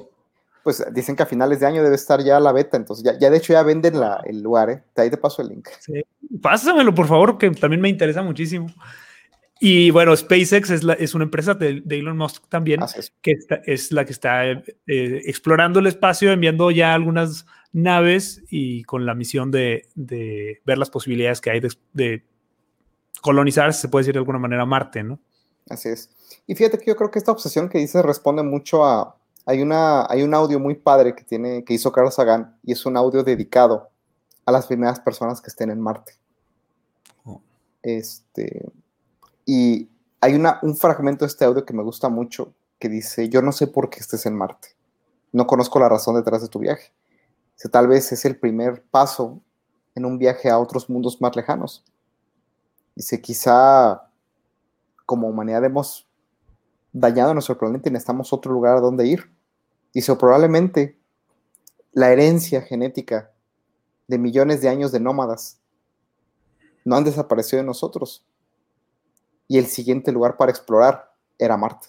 [0.68, 3.30] Pues dicen que a finales de año debe estar ya la beta, entonces ya, ya
[3.30, 4.84] de hecho ya venden la, el lugar, ¿eh?
[4.93, 5.70] De ahí te paso el link.
[5.80, 6.03] Sí.
[6.41, 8.68] Pásamelo, por favor, que también me interesa muchísimo.
[9.61, 12.82] Y bueno, SpaceX es, la, es una empresa de, Elon Musk también,
[13.22, 19.05] que es la que está eh, explorando el espacio, enviando ya algunas naves y con
[19.05, 21.61] la misión de, ver las posibilidades que hay
[21.93, 22.26] de,
[23.22, 25.18] colonizar, se puede decir de alguna manera, Marte, ¿no?
[25.70, 26.09] Así es.
[26.45, 29.15] Y fíjate que yo creo que esta obsesión que dices responde mucho a...
[29.48, 32.86] Hay, una, hay un audio muy padre que, tiene, que hizo Carl Sagan y es
[32.86, 33.89] un audio dedicado
[34.45, 36.12] a las primeras personas que estén en Marte.
[37.24, 37.41] Oh.
[37.82, 38.70] Este,
[39.45, 39.89] y
[40.20, 43.54] hay una, un fragmento de este audio que me gusta mucho que dice, yo no
[43.54, 44.76] sé por qué estés en Marte.
[45.32, 46.91] No conozco la razón detrás de tu viaje.
[47.56, 49.41] Si tal vez es el primer paso
[49.95, 51.86] en un viaje a otros mundos más lejanos.
[52.95, 54.12] Dice, quizá
[55.06, 56.06] como humanidad hemos
[56.91, 59.37] dañado nuestro planeta y necesitamos otro lugar a donde ir.
[59.98, 60.95] Dice, probablemente
[61.91, 63.32] la herencia genética
[64.08, 65.60] de millones de años de nómadas
[66.86, 68.24] no han desaparecido de nosotros.
[69.48, 71.88] Y el siguiente lugar para explorar era Marte.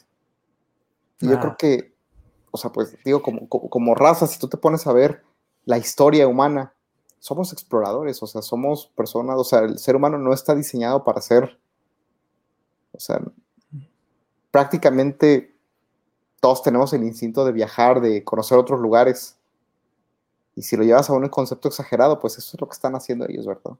[1.21, 1.41] Y yo ah.
[1.41, 1.95] creo que,
[2.51, 5.23] o sea, pues digo, como, como, raza, si tú te pones a ver
[5.67, 6.73] la historia humana,
[7.19, 11.21] somos exploradores, o sea, somos personas, o sea, el ser humano no está diseñado para
[11.21, 11.61] ser,
[12.93, 13.21] o sea,
[14.51, 15.58] prácticamente
[16.41, 19.37] todos tenemos el instinto de viajar, de conocer otros lugares.
[20.55, 23.27] Y si lo llevas a un concepto exagerado, pues eso es lo que están haciendo
[23.29, 23.73] ellos, ¿verdad?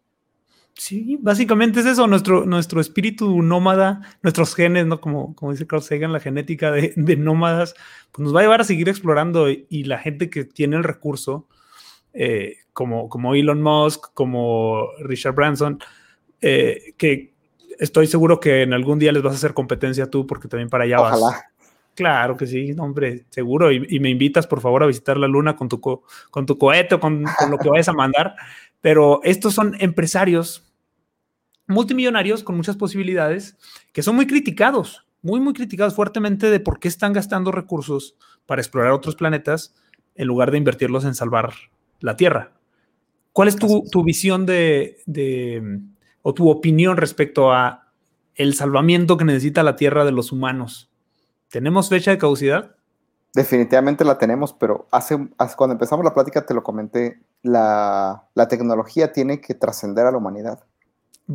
[0.75, 5.01] Sí, básicamente es eso, nuestro, nuestro espíritu nómada, nuestros genes, ¿no?
[5.01, 7.75] Como, como dice Carl Sagan, la genética de, nómadas,
[8.13, 11.49] pues nos va a llevar a seguir explorando y, la gente que tiene el recurso,
[12.13, 15.81] eh, como, como Elon Musk, como Richard Branson,
[16.41, 17.35] eh, que
[17.81, 20.85] estoy seguro que en algún día les vas a hacer competencia tú, porque también para
[20.85, 21.51] allá Ojalá.
[21.99, 23.73] Claro que sí, hombre, seguro.
[23.73, 27.01] Y, me invitas, por favor, a visitar la luna con tu, con tu cohete o
[27.01, 28.37] con, con lo que vayas a mandar.
[28.81, 30.73] Pero estos son empresarios
[31.67, 33.59] multimillonarios con muchas posibilidades
[33.93, 38.15] que son muy criticados, muy, muy criticados fuertemente de por qué están gastando recursos
[38.47, 39.75] para explorar otros planetas
[40.15, 41.53] en lugar de invertirlos en salvar
[41.99, 42.53] la Tierra.
[43.33, 45.81] ¿Cuál es tu, visión de, de,
[46.23, 47.91] o tu opinión respecto a
[48.37, 50.88] el salvamiento que necesita la Tierra de los humanos?
[51.51, 52.77] ¿Tenemos fecha de caducidad?
[53.35, 55.17] Definitivamente la tenemos, pero hace,
[55.57, 60.19] cuando empezamos la plática te lo comenté, la, la tecnología tiene que trascender a la
[60.19, 60.65] humanidad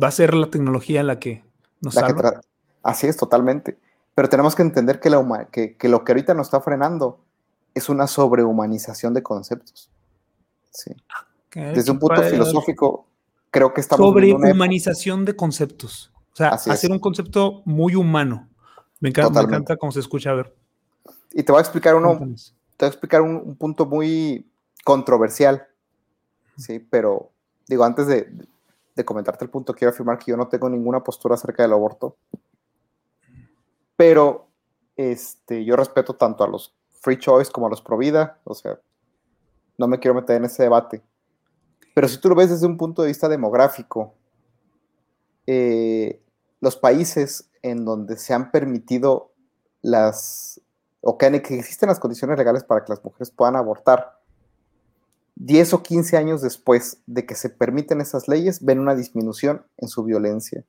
[0.00, 1.44] va a ser la tecnología la que
[1.80, 2.40] nos salva.
[2.82, 3.78] Así es, totalmente.
[4.14, 7.20] Pero tenemos que entender que, la que, que, lo que ahorita nos está frenando
[7.72, 9.90] es una sobrehumanización de conceptos.
[10.70, 10.94] Sí.
[11.54, 13.06] Desde un punto filosófico,
[13.50, 14.06] creo que estamos...
[14.06, 16.12] Sobrehumanización de conceptos.
[16.32, 18.48] O sea, hacer un concepto muy humano.
[19.00, 20.54] Me encanta, me encanta cómo se escucha a ver.
[21.32, 22.36] Y te voy a explicar uno, te voy
[22.80, 24.50] a explicar un punto muy
[24.84, 25.66] controversial.
[26.56, 27.30] Sí, pero
[27.66, 28.32] digo, antes de,
[28.94, 32.16] de comentarte el punto, quiero afirmar que yo no tengo ninguna postura acerca del aborto.
[33.96, 34.48] Pero
[34.96, 38.38] este, yo respeto tanto a los free choice como a los pro vida.
[38.44, 38.78] O sea,
[39.78, 41.02] no me quiero meter en ese debate.
[41.94, 44.14] Pero si tú lo ves desde un punto de vista demográfico,
[45.46, 46.20] eh,
[46.60, 49.32] los países en donde se han permitido
[49.80, 50.60] las,
[51.00, 54.20] o que, existen las condiciones legales para que las mujeres puedan abortar,
[55.36, 59.88] 10 o 15 años después de que se permiten esas leyes, ven una disminución en
[59.88, 60.62] su violencia,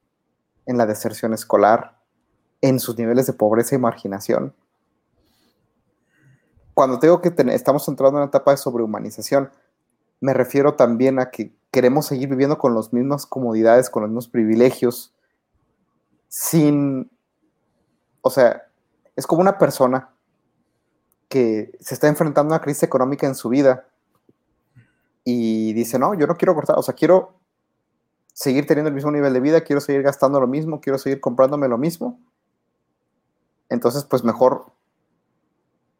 [0.65, 1.99] en la deserción escolar,
[2.61, 4.55] en sus niveles de pobreza y marginación.
[6.73, 9.51] Cuando digo que estamos entrando en una etapa de sobrehumanización,
[10.21, 14.29] me refiero también a que queremos seguir viviendo con las mismas comodidades, con los mismos
[14.29, 15.14] privilegios,
[16.37, 17.09] sin,
[18.19, 18.67] o sea,
[19.15, 20.09] es como una persona
[21.29, 23.87] que se está enfrentando a una crisis económica en su vida
[25.23, 27.39] y dice, no, yo no quiero cortar, o sea, quiero
[28.33, 31.69] seguir teniendo el mismo nivel de vida, quiero seguir gastando lo mismo, quiero seguir comprándome
[31.69, 32.19] lo mismo.
[33.69, 34.73] Entonces, pues mejor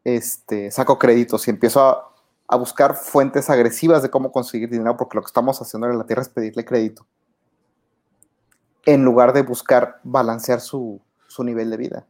[0.04, 2.12] este, saco créditos y empiezo a,
[2.58, 6.20] buscar fuentes agresivas de cómo conseguir dinero, porque lo que estamos haciendo en la Tierra
[6.20, 7.06] es pedirle crédito,
[8.86, 11.02] en lugar de buscar balancear su,
[11.38, 12.06] nivel de vida.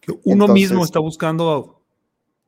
[0.00, 1.80] Que uno mismo está buscando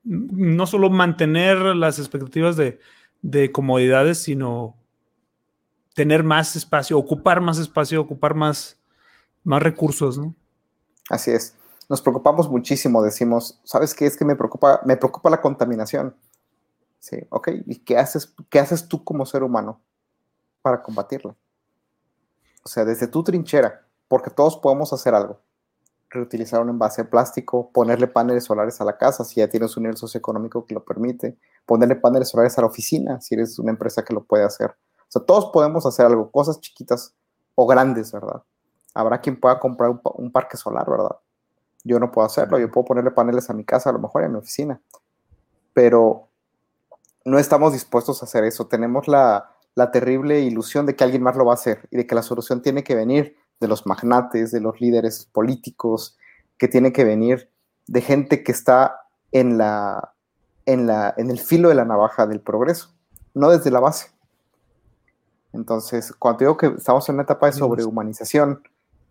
[0.04, 4.76] no solo mantener las expectativas de, comodidades, sino
[5.94, 8.78] tener más espacio, ocupar más espacio, ocupar más,
[9.44, 10.34] más recursos, ¿no?
[11.08, 11.54] Así es.
[11.88, 14.80] Nos preocupamos muchísimo, decimos, ¿sabes qué es que me preocupa?
[14.84, 16.16] Me preocupa la contaminación.
[16.98, 17.48] Sí, ok.
[17.66, 19.80] ¿Y qué haces, qué haces tú como ser humano
[20.62, 21.36] para combatirla?
[22.64, 25.38] O sea, desde tu trinchera, porque todos podemos hacer algo
[26.14, 29.82] reutilizar un envase de plástico, ponerle paneles solares a la casa si ya tienes un
[29.82, 31.36] nivel socioeconómico que lo permite,
[31.66, 34.70] ponerle paneles solares a la oficina si eres una empresa que lo puede hacer.
[34.70, 37.14] O sea, todos podemos hacer algo, cosas chiquitas
[37.54, 38.42] o grandes, ¿verdad?
[38.94, 41.16] Habrá quien pueda comprar un, parque solar, ¿verdad?
[41.82, 44.28] Yo no puedo hacerlo, yo puedo ponerle paneles a mi casa, a lo mejor a
[44.28, 44.80] mi oficina,
[45.74, 46.28] pero
[47.24, 48.66] no estamos dispuestos a hacer eso.
[48.66, 52.06] Tenemos la, la terrible ilusión de que alguien más lo va a hacer y de
[52.06, 56.16] que la solución tiene que venir de los magnates, de los líderes políticos,
[56.58, 57.50] que tiene que venir
[57.86, 59.02] de gente que está
[59.32, 60.14] en, la,
[60.66, 62.94] en, la, en el filo de la navaja del progreso.
[63.34, 64.10] no desde la base.
[65.52, 68.62] Entonces, cuando digo que estamos en una etapa de sobrehumanización,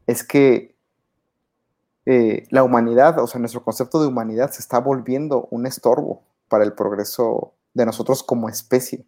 [0.08, 0.76] es que
[2.06, 6.66] eh, la humanidad, o sea, nuestro concepto de humanidad se está volviendo un estorbo para
[6.66, 9.06] el progreso de nosotros como especie.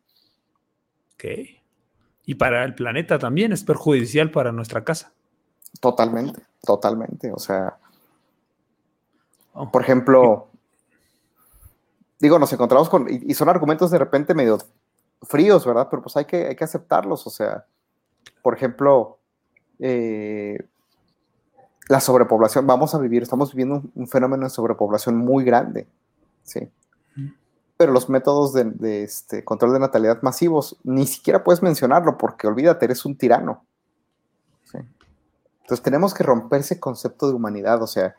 [1.15, 1.25] Ok.
[2.25, 5.13] Y para el planeta también es perjudicial para nuestra casa.
[5.79, 7.31] Totalmente, totalmente.
[7.31, 7.77] O sea,
[9.53, 9.71] oh.
[9.71, 10.49] por ejemplo,
[12.19, 14.57] digo, nos encontramos con, y, son argumentos de repente medio
[15.21, 15.87] fríos, ¿verdad?
[15.89, 17.27] Pero pues hay que, hay que aceptarlos.
[17.27, 17.65] O sea,
[18.41, 19.19] por ejemplo,
[19.79, 20.57] eh,
[21.87, 25.87] la sobrepoblación, vamos a vivir, estamos viviendo un, fenómeno de sobrepoblación muy grande,
[26.43, 26.71] ¿sí?
[27.77, 32.85] Pero los métodos de, este, control de natalidad masivos, ni siquiera puedes mencionarlo porque olvídate,
[32.85, 33.65] eres un tirano.
[34.63, 34.77] ¿sí?
[35.61, 38.15] Entonces tenemos que romper ese concepto de humanidad, o sea,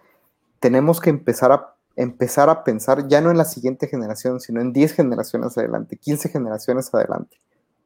[0.61, 4.73] tenemos que empezar a, empezar a pensar ya no en la siguiente generación, sino en
[4.73, 7.41] 10 generaciones adelante, 15 generaciones adelante,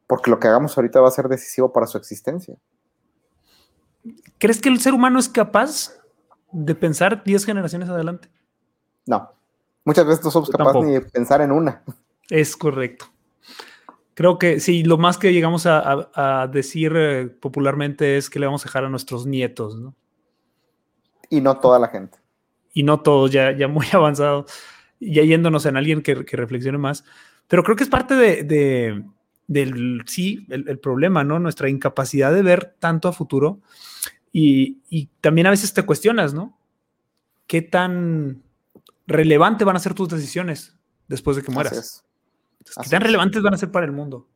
[0.06, 2.56] porque lo que hagamos ahorita va a ser decisivo para su existencia.
[4.38, 5.92] ¿Crees que el ser humano es capaz
[6.50, 8.28] de pensar 10 generaciones adelante?
[9.06, 9.30] No.
[9.84, 11.82] Muchas veces no somos capaces ni de pensar en una.
[12.28, 13.06] Es correcto.
[14.14, 18.62] Creo que sí, lo más que llegamos a, decir eh, popularmente es que le vamos
[18.62, 19.94] a dejar a nuestros nietos, ¿no?
[21.30, 22.18] Y no toda la gente.
[22.74, 24.44] Y no todos, ya, ya muy avanzado,
[24.98, 27.04] ya yéndonos en alguien que, reflexione más.
[27.48, 29.02] Pero creo que es parte de,
[29.46, 31.38] del, sí, el, problema, ¿no?
[31.38, 33.60] Nuestra incapacidad de ver tanto a futuro.
[34.32, 36.58] Y, también a veces te cuestionas, ¿no?
[37.46, 38.42] ¿Qué tan
[39.10, 40.76] relevante van a ser tus decisiones
[41.08, 42.04] después de que mueras?
[42.82, 44.28] ¿Qué tan relevantes van a ser para el mundo?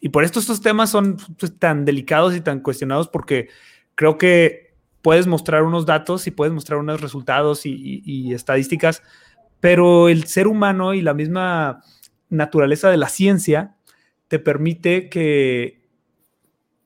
[0.00, 3.48] Y por esto estos temas son pues, tan delicados y tan cuestionados porque
[3.94, 9.02] creo que puedes mostrar unos datos y puedes mostrar unos resultados y estadísticas,
[9.60, 11.82] pero el ser humano y la misma
[12.30, 13.76] naturaleza de la ciencia
[14.28, 15.88] te permite que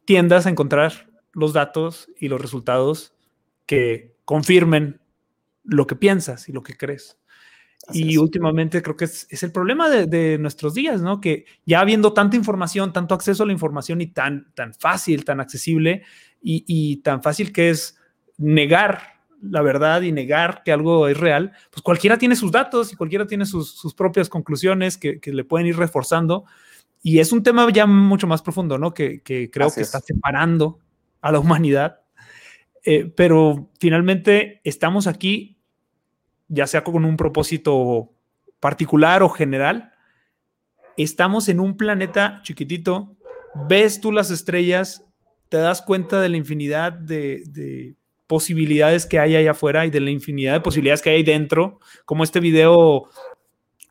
[0.05, 3.15] tiendas a encontrar los datos y los resultados
[3.67, 5.01] que confirmen
[5.63, 7.18] lo que piensas y lo que crees.
[7.93, 11.21] Y últimamente creo que es, el problema de, nuestros días, ¿no?
[11.21, 15.41] Que ya habiendo tanta información, tanto acceso a la información y tan, tan fácil, tan
[15.41, 16.03] accesible
[16.41, 17.97] y, tan fácil que es
[18.37, 22.97] negar la verdad y negar que algo es real, pues cualquiera tiene sus datos y
[22.97, 26.45] cualquiera tiene sus, propias conclusiones que, que, le pueden ir reforzando
[27.03, 28.93] y es un tema ya mucho más profundo, ¿no?
[28.93, 30.79] Que, creo que está separando
[31.21, 32.01] a la humanidad.
[32.85, 35.58] Eh, pero finalmente estamos aquí,
[36.49, 38.11] ya sea con un propósito
[38.61, 39.93] particular o general.
[40.97, 43.17] Estamos en un planeta chiquitito,
[43.69, 45.05] ves tú las estrellas,
[45.49, 47.95] te das cuenta de la infinidad de, de
[48.27, 52.25] posibilidades que hay allá afuera y de la infinidad de posibilidades que hay dentro, como
[52.25, 53.09] este video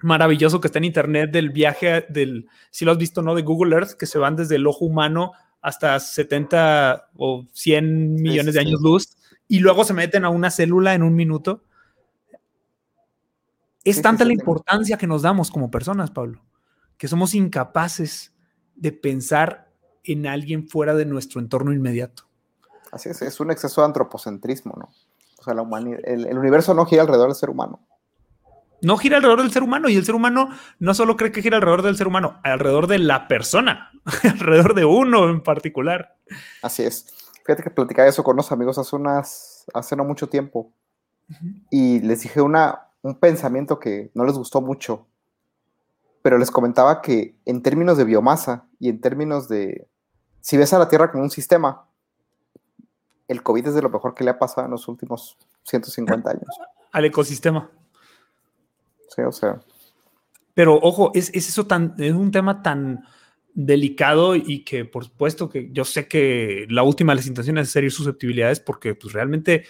[0.02, 3.34] maravilloso que está en internet del viaje del, si lo has visto, ¿no?
[3.36, 5.32] De Google Earth, que se van desde el ojo humano
[5.62, 10.94] hasta 70 o 100 millones de años luz y luego se meten a una célula
[10.94, 11.64] en un minuto.
[13.90, 16.44] Es tanta la importancia que nos damos como personas, Pablo,
[16.98, 18.34] que somos incapaces
[18.76, 19.72] de pensar
[20.04, 22.24] en alguien fuera de nuestro entorno inmediato.
[22.92, 24.90] Así es, es un exceso de antropocentrismo, ¿no?
[25.40, 27.88] O sea, la humanidad, el universo no gira alrededor del ser humano
[28.82, 31.58] no gira alrededor del ser humano y el ser humano no solo cree que gira
[31.58, 33.92] alrededor del ser humano, alrededor de la persona,
[34.24, 36.18] alrededor de uno en particular.
[36.62, 37.14] Así es.
[37.46, 40.74] Fíjate que platicaba eso con unos amigos hace unas, hace no mucho tiempo
[41.70, 45.08] y les dije una, un pensamiento que no les gustó mucho,
[46.22, 49.88] pero les comentaba que en términos de biomasa y en términos de,
[50.42, 51.88] si ves a la Tierra como un sistema,
[53.28, 56.46] el COVID es de lo mejor que le ha pasado en los últimos 150 años.
[56.92, 57.70] Al ecosistema.
[59.14, 59.60] Sí, o sea.
[60.54, 63.06] Pero ojo, es, eso tan, es un tema tan
[63.54, 67.74] delicado y que por supuesto que yo sé que la última de las intenciones es
[67.74, 69.66] serio susceptibilidades porque pues realmente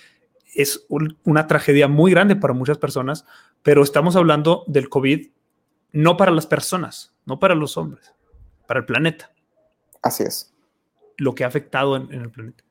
[0.54, 3.26] es una tragedia muy grande para muchas personas,
[3.64, 5.28] pero estamos hablando del COVID
[5.92, 8.14] no para las personas, no para los hombres,
[8.68, 9.32] para el planeta.
[10.02, 10.54] Así es.
[11.18, 12.64] Lo que ha afectado en, el planeta.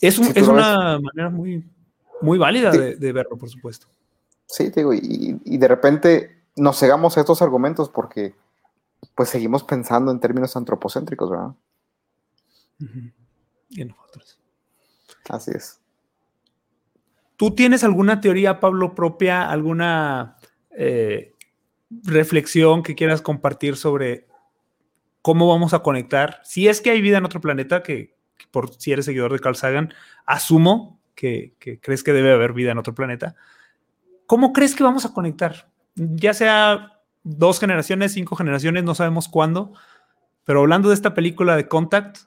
[0.00, 1.64] Es, es una manera muy,
[2.20, 3.86] muy válida de verlo, por supuesto.
[4.46, 8.34] Sí, digo, y, de repente nos cegamos a estos argumentos porque
[9.14, 11.54] pues seguimos pensando en términos antropocéntricos, ¿verdad?
[13.70, 14.38] Y nosotros.
[15.28, 15.80] Así es.
[17.36, 20.36] ¿Tú tienes alguna teoría, Pablo, propia, alguna
[20.70, 21.32] eh,
[22.04, 24.26] reflexión que quieras compartir sobre
[25.22, 26.40] cómo vamos a conectar?
[26.44, 28.16] Si es que hay vida en otro planeta, que,
[28.50, 29.92] por si eres seguidor de Carl Sagan,
[30.26, 33.34] asumo que, que crees que debe haber vida en otro planeta.
[34.26, 35.68] ¿Cómo crees que vamos a conectar?
[35.96, 39.72] Ya sea dos generaciones, cinco generaciones, no sabemos cuándo,
[40.44, 42.18] Pero hablando de esta película de Contact,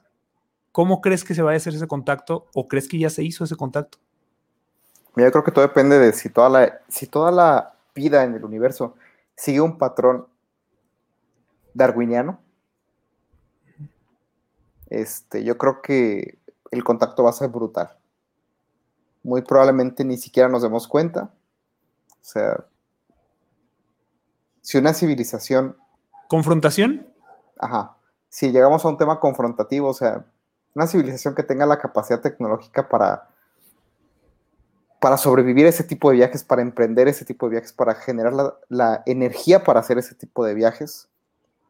[0.72, 3.44] ¿cómo crees que se vaya a hacer ese contacto o crees que ya se hizo
[3.44, 3.98] ese contacto?
[5.24, 8.44] Yo creo que todo depende de si toda la, si toda la vida en el
[8.44, 8.94] universo
[9.34, 10.26] sigue un patrón
[11.74, 12.40] darwiniano.
[14.88, 16.38] Este, yo creo que
[16.70, 17.96] el contacto va a ser brutal.
[19.22, 21.30] Muy probablemente ni siquiera nos demos cuenta.
[22.20, 22.64] O sea,
[24.60, 25.76] si una civilización...
[26.28, 27.06] ¿Confrontación?
[27.58, 27.96] Ajá.
[28.28, 30.26] Si llegamos a un tema confrontativo, o sea,
[30.74, 33.27] una civilización que tenga la capacidad tecnológica para
[35.00, 38.32] para sobrevivir ese tipo de viajes, para emprender ese tipo de viajes, para generar
[38.68, 41.08] la, energía para hacer ese tipo de viajes.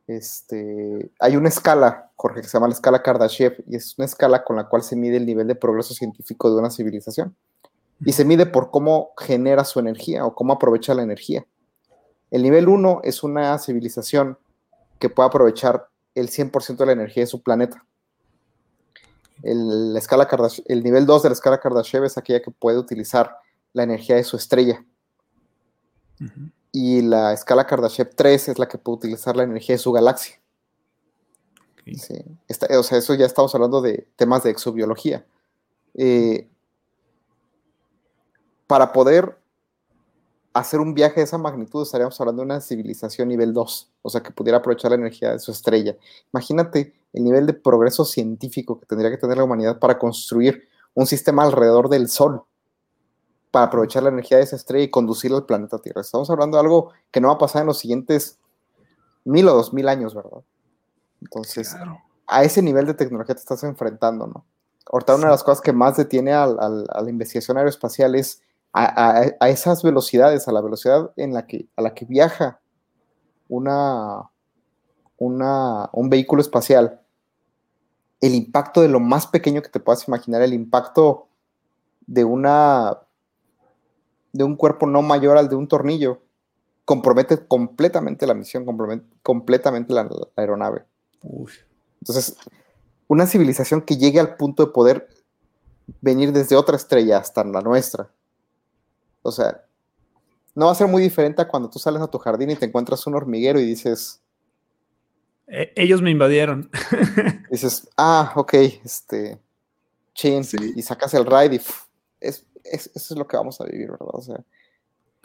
[0.06, 4.44] Este, hay una escala, Jorge, que se llama la escala Kardashev, y es una escala
[4.44, 7.36] con la cual se mide el nivel de progreso científico de una civilización.
[8.04, 11.44] Y se mide por cómo genera su energía o cómo aprovecha la energía.
[12.30, 14.38] El nivel 1 es una civilización
[14.98, 17.84] que puede aprovechar el 100% de la energía de su planeta.
[19.43, 20.28] El, la escala
[20.66, 23.36] el nivel 2 de la escala Kardashev es aquella que puede utilizar
[23.72, 24.84] la energía de su estrella.
[26.72, 30.41] Y la escala Kardashev 3 es la que puede utilizar la energía de su galaxia.
[32.78, 35.24] o sea, eso ya estamos hablando de temas de exobiología.
[35.95, 36.49] Eh,
[38.66, 39.39] para poder
[40.53, 44.22] hacer un viaje de esa magnitud, estaríamos hablando de una civilización nivel 2, o sea,
[44.22, 45.97] que pudiera aprovechar la energía de su estrella.
[46.32, 51.06] Imagínate el nivel de progreso científico que tendría que tener la humanidad para construir un
[51.06, 52.42] sistema alrededor del Sol,
[53.50, 56.00] para aprovechar la energía de esa estrella y conducirla al planeta Tierra.
[56.00, 58.38] Estamos hablando de algo que no va a pasar en los siguientes
[59.24, 60.42] mil o dos mil años, ¿verdad?
[61.20, 61.74] Entonces,
[62.26, 64.44] a ese nivel de tecnología te estás enfrentando, ¿no?
[64.90, 68.42] Ahorita una de las cosas que más detiene a la investigación aeroespacial es
[68.72, 72.61] a, esas velocidades, a la velocidad en la que, a la que viaja
[73.48, 74.30] una,
[75.18, 77.00] una, un vehículo espacial,
[78.20, 81.28] el impacto de lo más pequeño que te puedas imaginar, el impacto
[82.06, 82.98] de una
[84.32, 86.20] de un cuerpo no mayor al de un tornillo,
[86.84, 90.84] compromete completamente la misión, compromete completamente la, aeronave.
[92.00, 92.36] Entonces,
[93.08, 95.08] una civilización que llegue al punto de poder
[96.00, 98.10] venir desde otra estrella hasta la nuestra,
[99.22, 99.64] o sea,
[100.54, 102.66] no va a ser muy diferente a cuando tú sales a tu jardín y te
[102.66, 104.20] encuentras un hormiguero y dices...
[105.49, 106.70] E, ellos me invadieron.
[107.51, 109.38] dices, ah, ok, este...
[110.14, 110.42] Chin,
[110.74, 111.61] y sacas el ride y
[112.20, 114.09] es, eso es lo que vamos a vivir, ¿verdad?
[114.12, 114.40] O sea,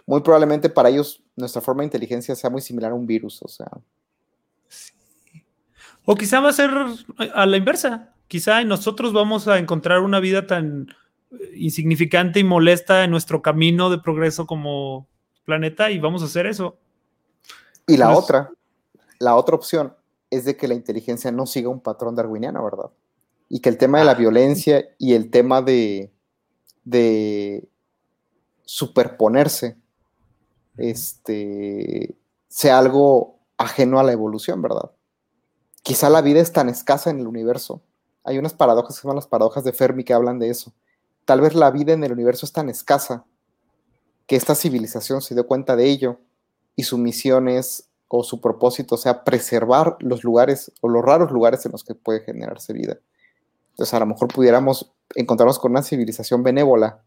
[0.06, 3.48] muy probablemente para ellos nuestra forma de inteligencia sea muy similar a un virus, o
[3.48, 3.68] sea.
[6.06, 6.70] O quizá va a ser
[7.34, 8.14] a la inversa.
[8.28, 10.94] Quizá nosotros vamos a encontrar una vida tan
[11.56, 15.08] insignificante y molesta en nuestro camino de progreso como
[15.46, 16.78] planeta y vamos a hacer eso.
[17.88, 18.52] Y la otra,
[19.20, 19.96] la otra opción
[20.34, 22.92] es de que la inteligencia no siga un patrón darwiniano, ¿verdad?
[23.50, 24.16] Y que el tema de la ah.
[24.16, 26.12] violencia y el tema de,
[26.84, 27.68] de
[28.66, 29.78] superponerse
[30.78, 32.16] este,
[32.48, 34.92] sea algo ajeno a la evolución, ¿verdad?
[35.84, 37.82] Quizá la vida es tan escasa en el universo.
[38.24, 40.74] Hay unas paradojas que se llaman las paradojas de Fermi que hablan de eso
[41.26, 43.26] tal vez la vida en el universo es tan escasa
[44.28, 46.20] que esta civilización se dio cuenta de ello
[46.76, 51.66] y su misión es o su propósito sea preservar los lugares o los raros lugares
[51.66, 53.00] en los que puede generarse vida.
[53.72, 57.02] Entonces a lo mejor pudiéramos encontrarnos con una civilización benévola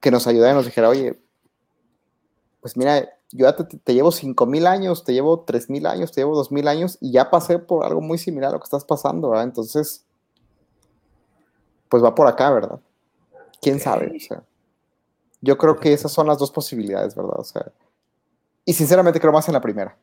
[0.00, 1.20] que nos ayudara y nos dijera, oye,
[2.62, 3.02] pues mira,
[3.32, 6.96] yo ya te, te llevo 5.000 años, te llevo 3.000 años, te llevo 2.000 años
[7.02, 9.44] y ya pasé por algo muy similar a lo que estás pasando, ¿verdad?
[9.44, 10.06] Entonces,
[11.90, 12.80] pues va por acá, ¿verdad?
[13.60, 14.10] ¿Quién sabe?
[14.16, 14.42] O sea,
[15.42, 17.38] yo creo que esas son las dos posibilidades, ¿verdad?
[17.38, 17.70] O sea,
[18.66, 19.96] y sinceramente creo más en la primera.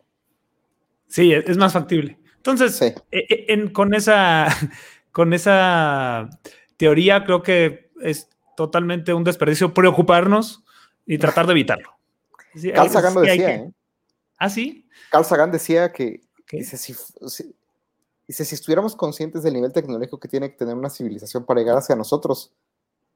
[1.08, 2.18] Sí, es más factible.
[2.38, 4.48] Entonces, e, e, con, esa,
[5.12, 6.30] con esa
[6.78, 10.64] teoría creo que es totalmente un desperdicio preocuparnos
[11.06, 11.92] y tratar de evitarlo.
[12.74, 13.72] Carl Sagan lo decía, ¿eh?
[14.40, 14.88] ¿Ah, sí?
[15.12, 16.96] Carl Sagan decía que, dice, si,
[18.28, 21.78] Dice, si estuviéramos conscientes del nivel tecnológico que tiene que tener una civilización para llegar
[21.78, 22.54] hacia nosotros,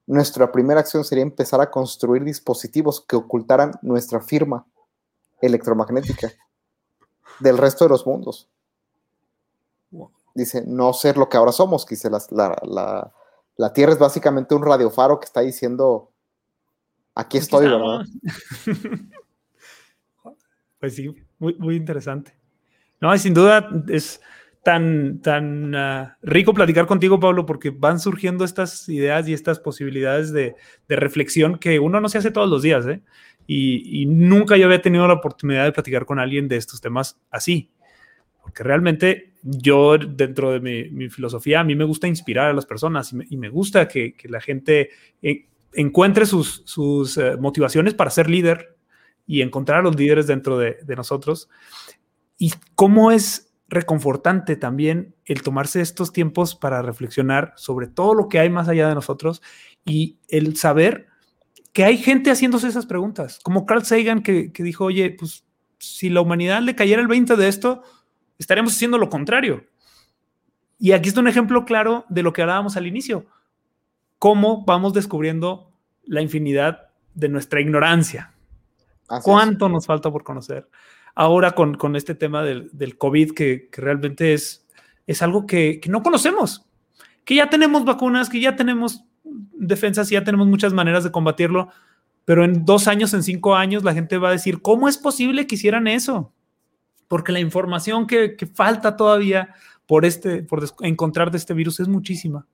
[0.06, 4.66] nuestra primera acción sería empezar a construir dispositivos que ocultaran nuestra firma
[5.40, 6.32] electromagnética
[7.40, 8.48] del resto de los mundos.
[10.34, 13.12] Dice, no ser lo que ahora somos, que dice, la,
[13.56, 16.12] la, Tierra es básicamente un radiofaro que está diciendo,
[17.14, 18.04] aquí estoy, ¿verdad?
[20.80, 22.38] Pues sí, muy, muy interesante.
[23.00, 24.20] No, sin duda es
[24.62, 30.32] tan, tan ah, rico platicar contigo, Pablo, porque van surgiendo estas ideas y estas posibilidades
[30.32, 30.56] de,
[30.88, 33.02] reflexión que uno no se hace todos los días, ¿eh?
[33.50, 37.70] Y, nunca yo había tenido la oportunidad de platicar con alguien de estos temas así.
[38.42, 43.12] porque realmente yo dentro de mi, filosofía, a mí me gusta inspirar a las personas
[43.12, 44.90] y me, gusta que, la gente
[45.72, 48.76] encuentre sus, eh, motivaciones para ser líder
[49.26, 51.48] y encontrar a los líderes dentro de, de nosotros.
[52.36, 58.40] Y cómo es reconfortante también el tomarse estos tiempos para reflexionar sobre todo lo que
[58.40, 59.42] hay más allá de nosotros
[59.84, 61.07] y el saber
[61.78, 65.44] que hay gente haciéndose esas preguntas, como Carl Sagan que, dijo, oye, pues
[65.78, 67.84] si la humanidad le cayera el 20 de esto,
[68.36, 69.64] estaremos haciendo lo contrario.
[70.80, 73.26] Y aquí está un ejemplo claro de lo que hablábamos al inicio,
[74.18, 75.70] cómo vamos descubriendo
[76.02, 78.34] la infinidad de nuestra ignorancia.
[79.22, 80.68] ¿Cuánto nos falta por conocer?
[81.14, 84.66] Ahora con, con este tema del, del COVID, que, que, realmente es,
[85.06, 86.68] es algo que, que no conocemos,
[87.24, 91.68] que ya tenemos vacunas, que ya tenemos defensa sí ya tenemos muchas maneras de combatirlo,
[92.24, 95.46] pero en dos años, en cinco años, la gente va a decir, ¿cómo es posible
[95.46, 96.32] que hicieran eso?
[97.08, 99.54] Porque la información que, falta todavía
[99.86, 102.46] por, este, por encontrar de este virus es muchísima.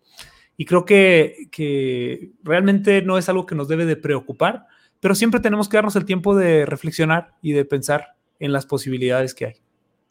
[0.57, 4.67] Y creo que, que realmente no es algo que nos debe de preocupar,
[5.01, 9.35] pero siempre tenemos que darnos el tiempo de reflexionar y de pensar en las posibilidades
[9.35, 9.55] que hay.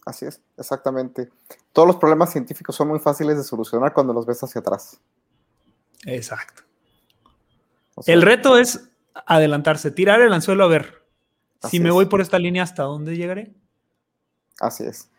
[0.06, 1.30] Así es, exactamente.
[1.72, 5.00] Todos los problemas científicos son muy fáciles de solucionar cuando los ves hacia atrás.
[6.06, 6.64] Exacto.
[8.06, 8.90] el reto es
[9.26, 11.04] adelantarse, tirar el anzuelo a ver.
[11.70, 13.54] Si me voy por esta línea, ¿hasta dónde llegaré?
[14.60, 15.10] Así es.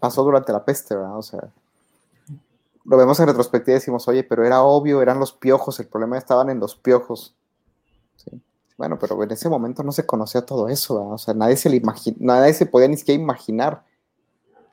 [0.00, 1.16] Pasó durante la peste, ¿verdad?
[1.16, 1.50] O sea,
[2.84, 6.18] lo vemos en retrospectiva y decimos, oye, pero era obvio, eran los piojos, el problema
[6.18, 7.34] estaban en los piojos.
[8.76, 11.12] Bueno, pero en ese momento no se conocía todo eso, ¿verdad?
[11.12, 11.80] O sea, nadie se, le
[12.18, 13.84] nadie se podía ni siquiera imaginar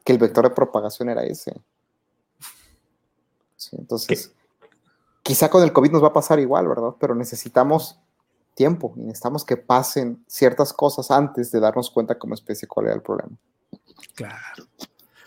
[0.03, 1.53] que el vector de propagación era ese.
[3.73, 4.33] entonces,
[5.29, 6.95] Quizá con el COVID nos va a pasar igual, ¿verdad?
[6.99, 7.99] Pero necesitamos
[8.55, 12.95] tiempo y necesitamos que pasen ciertas cosas antes de darnos cuenta como especie cuál era
[12.95, 13.37] el problema.
[14.15, 14.65] Claro.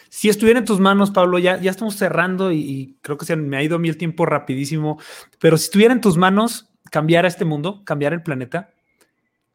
[0.08, 3.56] Si estuviera en tus manos, Pablo, ya, ya estamos cerrando y, creo que se me
[3.56, 4.98] ha ido a mí el tiempo rapidísimo,
[5.38, 8.70] pero si estuviera en tus manos cambiar a este mundo, cambiar el planeta,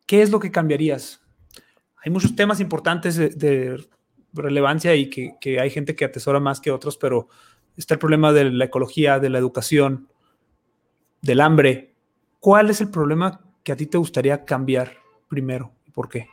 [0.06, 1.20] ¿qué es lo que cambiarías?
[2.06, 3.86] Hay muchos temas importantes de,
[4.32, 7.28] relevancia y que, que, hay gente que atesora más que otros, pero
[7.76, 10.08] está el problema de la ecología, de la educación,
[11.22, 11.94] del hambre,
[12.40, 14.94] ¿cuál es el problema que a ti te gustaría cambiar
[15.28, 16.28] primero y por qué?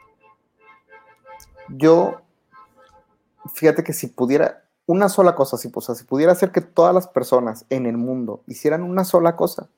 [1.69, 2.21] Yo,
[3.55, 7.09] fíjate que si pudiera, una sola cosa, si, pues, si pudiera hacer que todas las
[7.09, 9.69] personas en el mundo hicieran una sola cosa,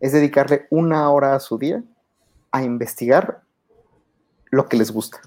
[0.00, 1.82] es dedicarle una hora a su día
[2.50, 3.42] a investigar
[4.50, 5.20] lo que les gusta.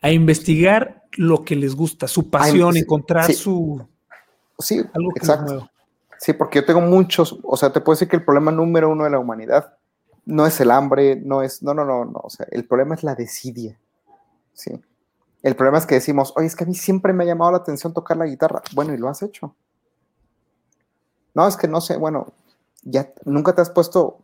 [0.00, 3.84] A investigar lo que les gusta, su pasión, encontrar su...
[4.60, 5.68] Sí, algo exacto.
[6.18, 9.04] Sí, porque yo tengo muchos, o sea, te puedo decir que el problema número uno
[9.04, 9.76] de la humanidad
[10.26, 13.02] no es el hambre, no es, no, no, no, no, o sea, el problema es
[13.04, 13.78] la desidia,
[14.52, 14.82] ¿sí?
[15.42, 17.58] El problema es que decimos, oye, es que a mí siempre me ha llamado la
[17.58, 18.60] atención tocar la guitarra.
[18.74, 19.54] Bueno, ¿y lo has hecho?
[21.32, 22.32] No, es que no sé, bueno,
[22.82, 24.18] ya nunca te has puesto,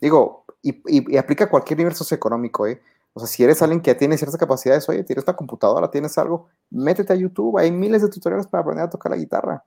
[0.00, 2.82] digo, y, aplica a cualquier nivel socioeconómico, ¿eh?
[3.14, 6.48] O sea, si eres alguien que tiene ciertas capacidades, oye, tienes una computadora, tienes algo,
[6.70, 9.64] métete a YouTube, hay miles de tutoriales para aprender a tocar la guitarra.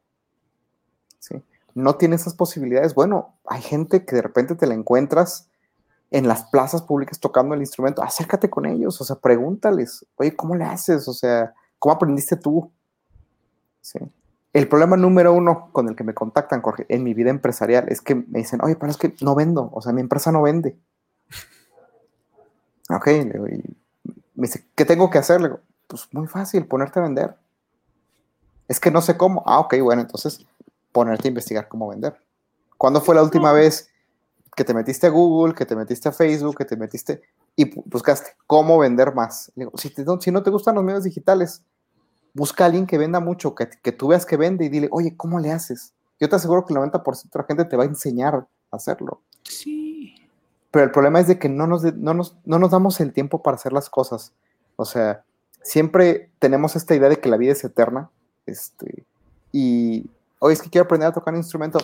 [1.19, 1.41] ¿sí?
[1.75, 2.95] No tiene esas posibilidades.
[2.95, 5.49] Bueno, hay gente que de repente te la encuentras
[6.11, 10.55] en las plazas públicas tocando el instrumento, acércate con ellos, o sea, pregúntales, oye, ¿cómo
[10.55, 11.07] le haces?
[11.07, 12.71] O sea, ¿cómo aprendiste tú?
[13.81, 13.99] Sí.
[14.53, 18.01] El problema número uno con el que me contactan, Jorge, en mi vida empresarial es
[18.01, 20.77] que me dicen, oye, pero es que no vendo, o sea, mi empresa no vende.
[22.89, 25.41] Ok, me dice, ¿qué tengo que hacer?
[25.41, 27.35] Le digo, pues muy fácil, ponerte a vender.
[28.67, 29.41] Es que no sé cómo.
[29.47, 30.45] Ah, ok, bueno, entonces
[30.93, 32.15] ponerte a investigar cómo vender.
[32.77, 33.89] ¿Cuándo fue la última vez
[34.55, 37.21] que te metiste a Google, que te metiste a Facebook, que te metiste
[37.55, 39.51] y buscaste cómo vender más?
[39.75, 41.63] si, si, no te gustan los medios digitales,
[42.33, 45.17] busca a alguien que venda mucho, que, que, tú veas que vende y dile, oye,
[45.17, 45.93] ¿cómo le haces?
[46.19, 49.21] Yo te aseguro que el 90% de la gente te va a enseñar a hacerlo.
[49.43, 50.15] Sí.
[50.71, 53.43] Pero el problema es de que no nos, no nos, no nos damos el tiempo
[53.43, 54.33] para hacer las cosas.
[54.75, 55.23] O sea,
[55.61, 58.09] siempre tenemos esta idea de que la vida es eterna.
[58.45, 59.05] Este,
[59.51, 60.09] y
[60.43, 61.79] oye, es que quiero aprender a tocar un instrumento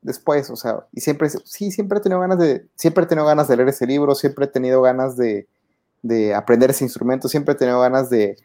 [0.00, 3.48] después, o sea, y siempre, sí, siempre he tenido ganas de, siempre he tenido ganas
[3.48, 5.48] de leer ese libro, siempre he tenido ganas de,
[6.02, 8.36] de aprender ese instrumento, siempre he tenido ganas de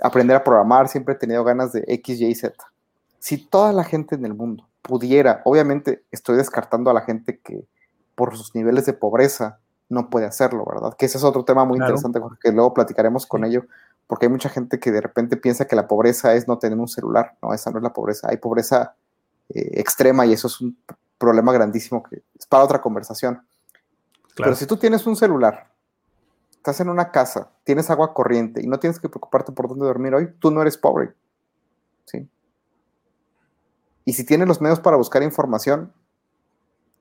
[0.00, 2.54] aprender a programar, siempre he tenido ganas de X, Y, Z.
[3.18, 7.66] Si toda la gente en el mundo pudiera, obviamente estoy descartando a la gente que
[8.14, 9.58] por sus niveles de pobreza
[9.90, 10.94] no puede hacerlo, ¿verdad?
[10.96, 13.66] Que ese es otro tema muy interesante porque luego platicaremos con ello,
[14.06, 16.88] porque hay mucha gente que de repente piensa que la pobreza es no tener un
[16.88, 18.94] celular, no, esa no es la pobreza, hay pobreza
[19.50, 20.76] eh, extrema y eso es un
[21.18, 23.42] problema grandísimo que es para otra conversación.
[24.36, 25.70] Pero si tú tienes un celular
[26.60, 30.14] estás en una casa, tienes agua corriente y no tienes que preocuparte por dónde dormir
[30.14, 31.14] hoy, tú no eres pobre.
[32.04, 32.28] ¿sí?
[34.04, 35.90] Y si tienes los medios para buscar información,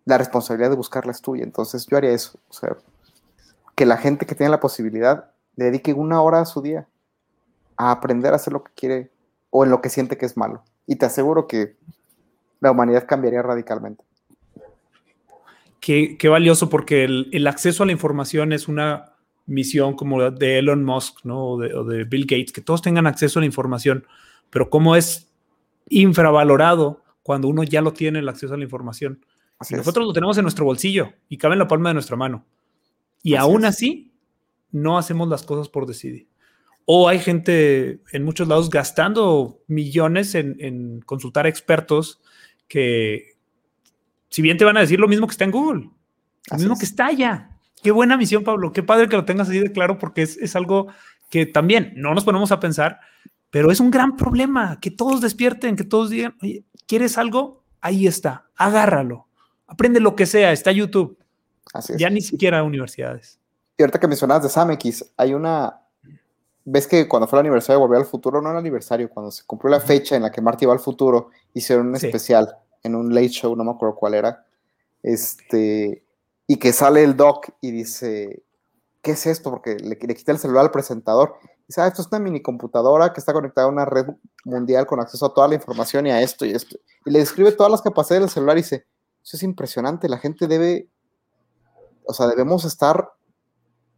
[0.06, 1.44] la responsabilidad de buscarla es tuya.
[1.44, 2.40] Entonces yo haría eso.
[2.48, 2.78] O sea,
[3.76, 6.88] que la gente que tiene la posibilidad dedique una hora a su día
[7.76, 9.12] a aprender a hacer lo que quiere
[9.50, 10.64] o en lo que siente que es malo.
[10.88, 11.78] Y te aseguro que
[12.60, 14.04] la humanidad cambiaría radicalmente.
[15.80, 19.14] Qué, valioso porque el, acceso a la información es una
[19.48, 21.46] misión como de Elon Musk ¿no?
[21.46, 24.06] o, de, Bill Gates, que todos tengan acceso a la información,
[24.52, 25.32] pero cómo es
[25.90, 29.26] infravalorado cuando uno ya lo tiene el acceso a la información.
[29.72, 32.46] nosotros lo tenemos en nuestro bolsillo y cabe en la palma de nuestra mano.
[33.24, 34.12] Y aún así,
[34.72, 36.28] no hacemos las cosas por decidir.
[36.86, 42.20] O hay gente en muchos lados gastando millones en, consultar expertos
[42.70, 43.34] que,
[44.30, 45.90] si bien te van a decir lo mismo que está en Google,
[46.52, 47.50] lo mismo que está allá.
[47.84, 48.72] Qué buena misión, Pablo.
[48.72, 50.88] Qué padre que lo tengas así de claro porque es, es algo
[51.30, 53.00] que también no nos ponemos a pensar,
[53.50, 54.80] pero es un gran problema.
[54.80, 57.64] Que todos despierten, que todos digan, oye, ¿quieres algo?
[57.82, 59.28] Ahí está, agárralo.
[59.68, 61.18] Aprende lo que sea, está YouTube.
[61.98, 63.40] Ya ni siquiera universidades.
[63.78, 65.82] Y ahorita que mencionabas de Samex, hay una.
[66.66, 68.42] ¿Ves que cuando fue el aniversario de Volver al Futuro?
[68.42, 71.30] No el aniversario, cuando se cumplió la fecha en la que Marty va al futuro,
[71.54, 74.46] hicieron un especial en un late show, no me acuerdo cuál era.
[75.02, 76.04] Este.
[76.48, 78.44] Y que sale el doc y dice:
[79.02, 79.50] ¿Qué es esto?
[79.50, 81.36] Porque le, le quita el celular al presentador.
[81.44, 84.06] Y dice: ah, esto es una mini computadora que está conectada a una red
[84.46, 86.78] mundial con acceso a toda la información y a esto y esto.
[87.06, 88.86] Y le describe todas las capacidades del celular y dice:
[89.24, 90.90] Eso es impresionante, la gente debe
[92.10, 93.12] o sea, debemos estar,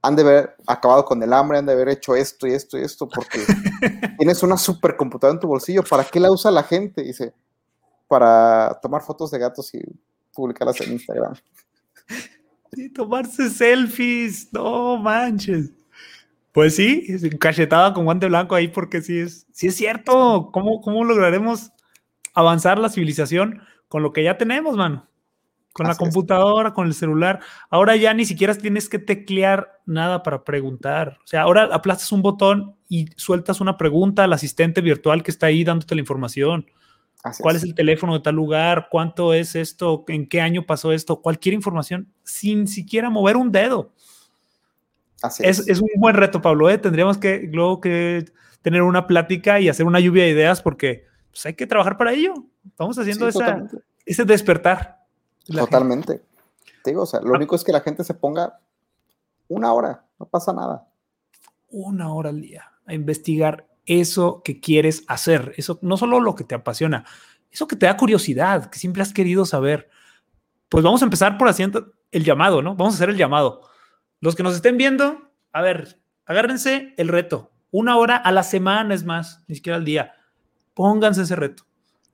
[0.02, 2.84] han de haber acabado con el hambre, han de haber hecho esto y esto y
[2.84, 3.40] esto, porque
[4.18, 7.04] tienes una supercomputadora en tu bolsillo, ¿para qué la usa la gente?
[7.04, 7.34] Dice,
[8.08, 9.82] para tomar fotos de gatos y
[10.34, 11.34] publicarlas en Instagram.
[12.74, 15.72] Y tomarse selfies, no manches.
[16.52, 17.08] Pues sí,
[17.40, 20.50] cachetada con guante blanco ahí porque sí es, sí es cierto.
[20.52, 21.72] ¿Cómo, ¿Cómo lograremos
[22.34, 25.08] avanzar la civilización con lo que ya tenemos, mano?
[25.74, 27.40] Con la computadora, con el celular.
[27.70, 31.18] Ahora ya ni siquiera tienes que teclear nada para preguntar.
[31.24, 35.46] O sea, ahora aplastas un botón y sueltas una pregunta al asistente virtual que está
[35.46, 36.66] ahí dándote la información.
[37.40, 37.64] ¿Cuál es.
[37.64, 38.88] el teléfono de tal lugar?
[38.90, 40.04] ¿Cuánto es esto?
[40.08, 41.22] ¿En qué año pasó esto?
[41.22, 43.94] Cualquier información sin siquiera mover un dedo.
[45.22, 45.68] Así es.
[45.68, 45.80] es.
[45.82, 46.70] un buen reto, Pablo.
[46.70, 46.78] ¿eh?
[46.80, 48.26] Tendríamos que luego que
[48.62, 52.14] tener una plática y hacer una lluvia de ideas porque pues, hay que trabajar para
[52.14, 52.34] ello.
[52.68, 53.28] Estamos haciendo
[54.06, 55.01] ese despertar.
[55.60, 56.22] Totalmente.
[56.86, 57.38] digo, o sea, lo ah.
[57.38, 58.60] único es que la gente se ponga
[59.48, 60.88] una hora, no pasa nada.
[61.70, 66.44] Una hora al día a investigar eso que quieres hacer, eso no solo lo que
[66.44, 67.06] te apasiona,
[67.52, 69.90] eso que te da curiosidad, que siempre has querido saber.
[70.70, 72.76] Pues vamos a empezar por haciendo el llamado, ¿no?
[72.76, 73.62] Vamos a hacer el llamado.
[74.20, 77.52] Los que nos estén viendo, a ver, agárrense el reto.
[77.72, 80.14] Una hora a la semana es más, ni siquiera al día.
[80.74, 81.64] Pónganse ese reto.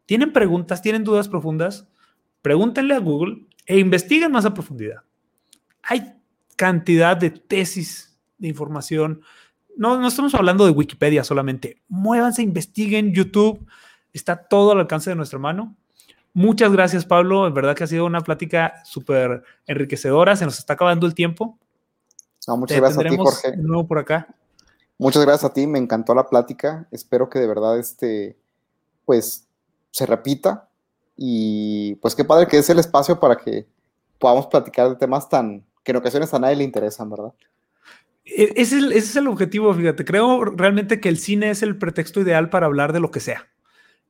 [0.05, 0.81] ¿Tienen preguntas?
[0.81, 1.87] ¿Tienen dudas profundas?
[2.41, 5.03] Pregúntenle a Google e investiguen más a profundidad.
[5.83, 6.13] Hay
[6.55, 9.21] cantidad de tesis de información.
[9.75, 11.81] No, no estamos hablando de Wikipedia solamente.
[11.87, 13.65] Muévanse, investiguen YouTube.
[14.13, 15.75] Está todo al alcance de nuestra mano.
[16.33, 17.47] Muchas gracias, Pablo.
[17.47, 20.35] Es verdad que ha sido una plática súper enriquecedora.
[20.35, 21.57] Se nos está acabando el tiempo.
[22.47, 23.57] muchas gracias a ti, Jorge.
[23.57, 24.27] nuevo por acá.
[24.97, 25.67] Muchas gracias a ti.
[25.67, 26.87] Me encantó la plática.
[26.91, 28.37] Espero que de verdad este,
[29.05, 29.47] pues,
[29.91, 30.66] se repita
[31.17, 33.67] y pues qué padre que es el espacio para que
[34.19, 37.33] podamos platicar de temas tan que en ocasiones a nadie le interesan, ¿verdad?
[38.25, 40.03] E, ese es, el, objetivo, fíjate.
[40.03, 43.47] Creo realmente que el cine es el pretexto ideal para hablar de lo que sea.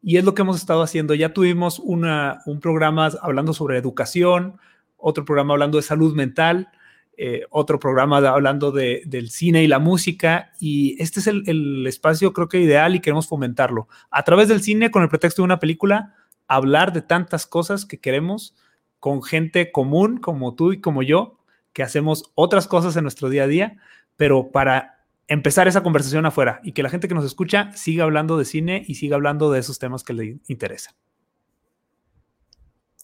[0.01, 1.13] Y es lo que hemos estado haciendo.
[1.13, 4.57] Ya tuvimos una, un programa hablando sobre educación,
[4.97, 6.69] otro programa hablando de salud mental,
[7.15, 10.51] eh, otro programa hablando de, del cine y la música.
[10.59, 13.87] Y este es el, el, espacio, creo que ideal y queremos fomentarlo.
[14.09, 16.15] A través del cine, con el pretexto de una película,
[16.47, 18.55] hablar de tantas cosas que queremos
[18.99, 21.37] con gente común como tú y como yo,
[21.73, 23.77] que hacemos otras cosas en nuestro día a día,
[24.15, 28.37] pero para empezar esa conversación afuera y que la gente que nos escucha siga hablando
[28.37, 30.95] de cine y siga hablando de esos temas que le interesan.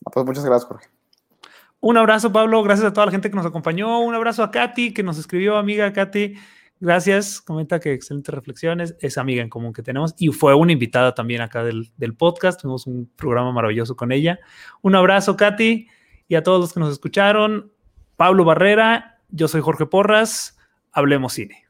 [0.06, 0.90] Ah, pues muchas gracias, Jorge.
[1.80, 2.64] Un abrazo, Pablo.
[2.64, 4.00] Gracias a toda la gente que nos acompañó.
[4.00, 6.36] Un abrazo a Katy, que nos escribió, amiga Katy.
[6.80, 11.14] Gracias, comenta que excelentes reflexiones, es amiga en común que tenemos y fue una invitada
[11.14, 14.40] también acá del, podcast, tuvimos un programa maravilloso con ella.
[14.82, 15.88] Un abrazo, Katy,
[16.28, 17.72] y a todos los que nos escucharon.
[18.18, 20.58] Pablo Barrera, yo soy Jorge Porras,
[20.92, 21.63] hablemos cine.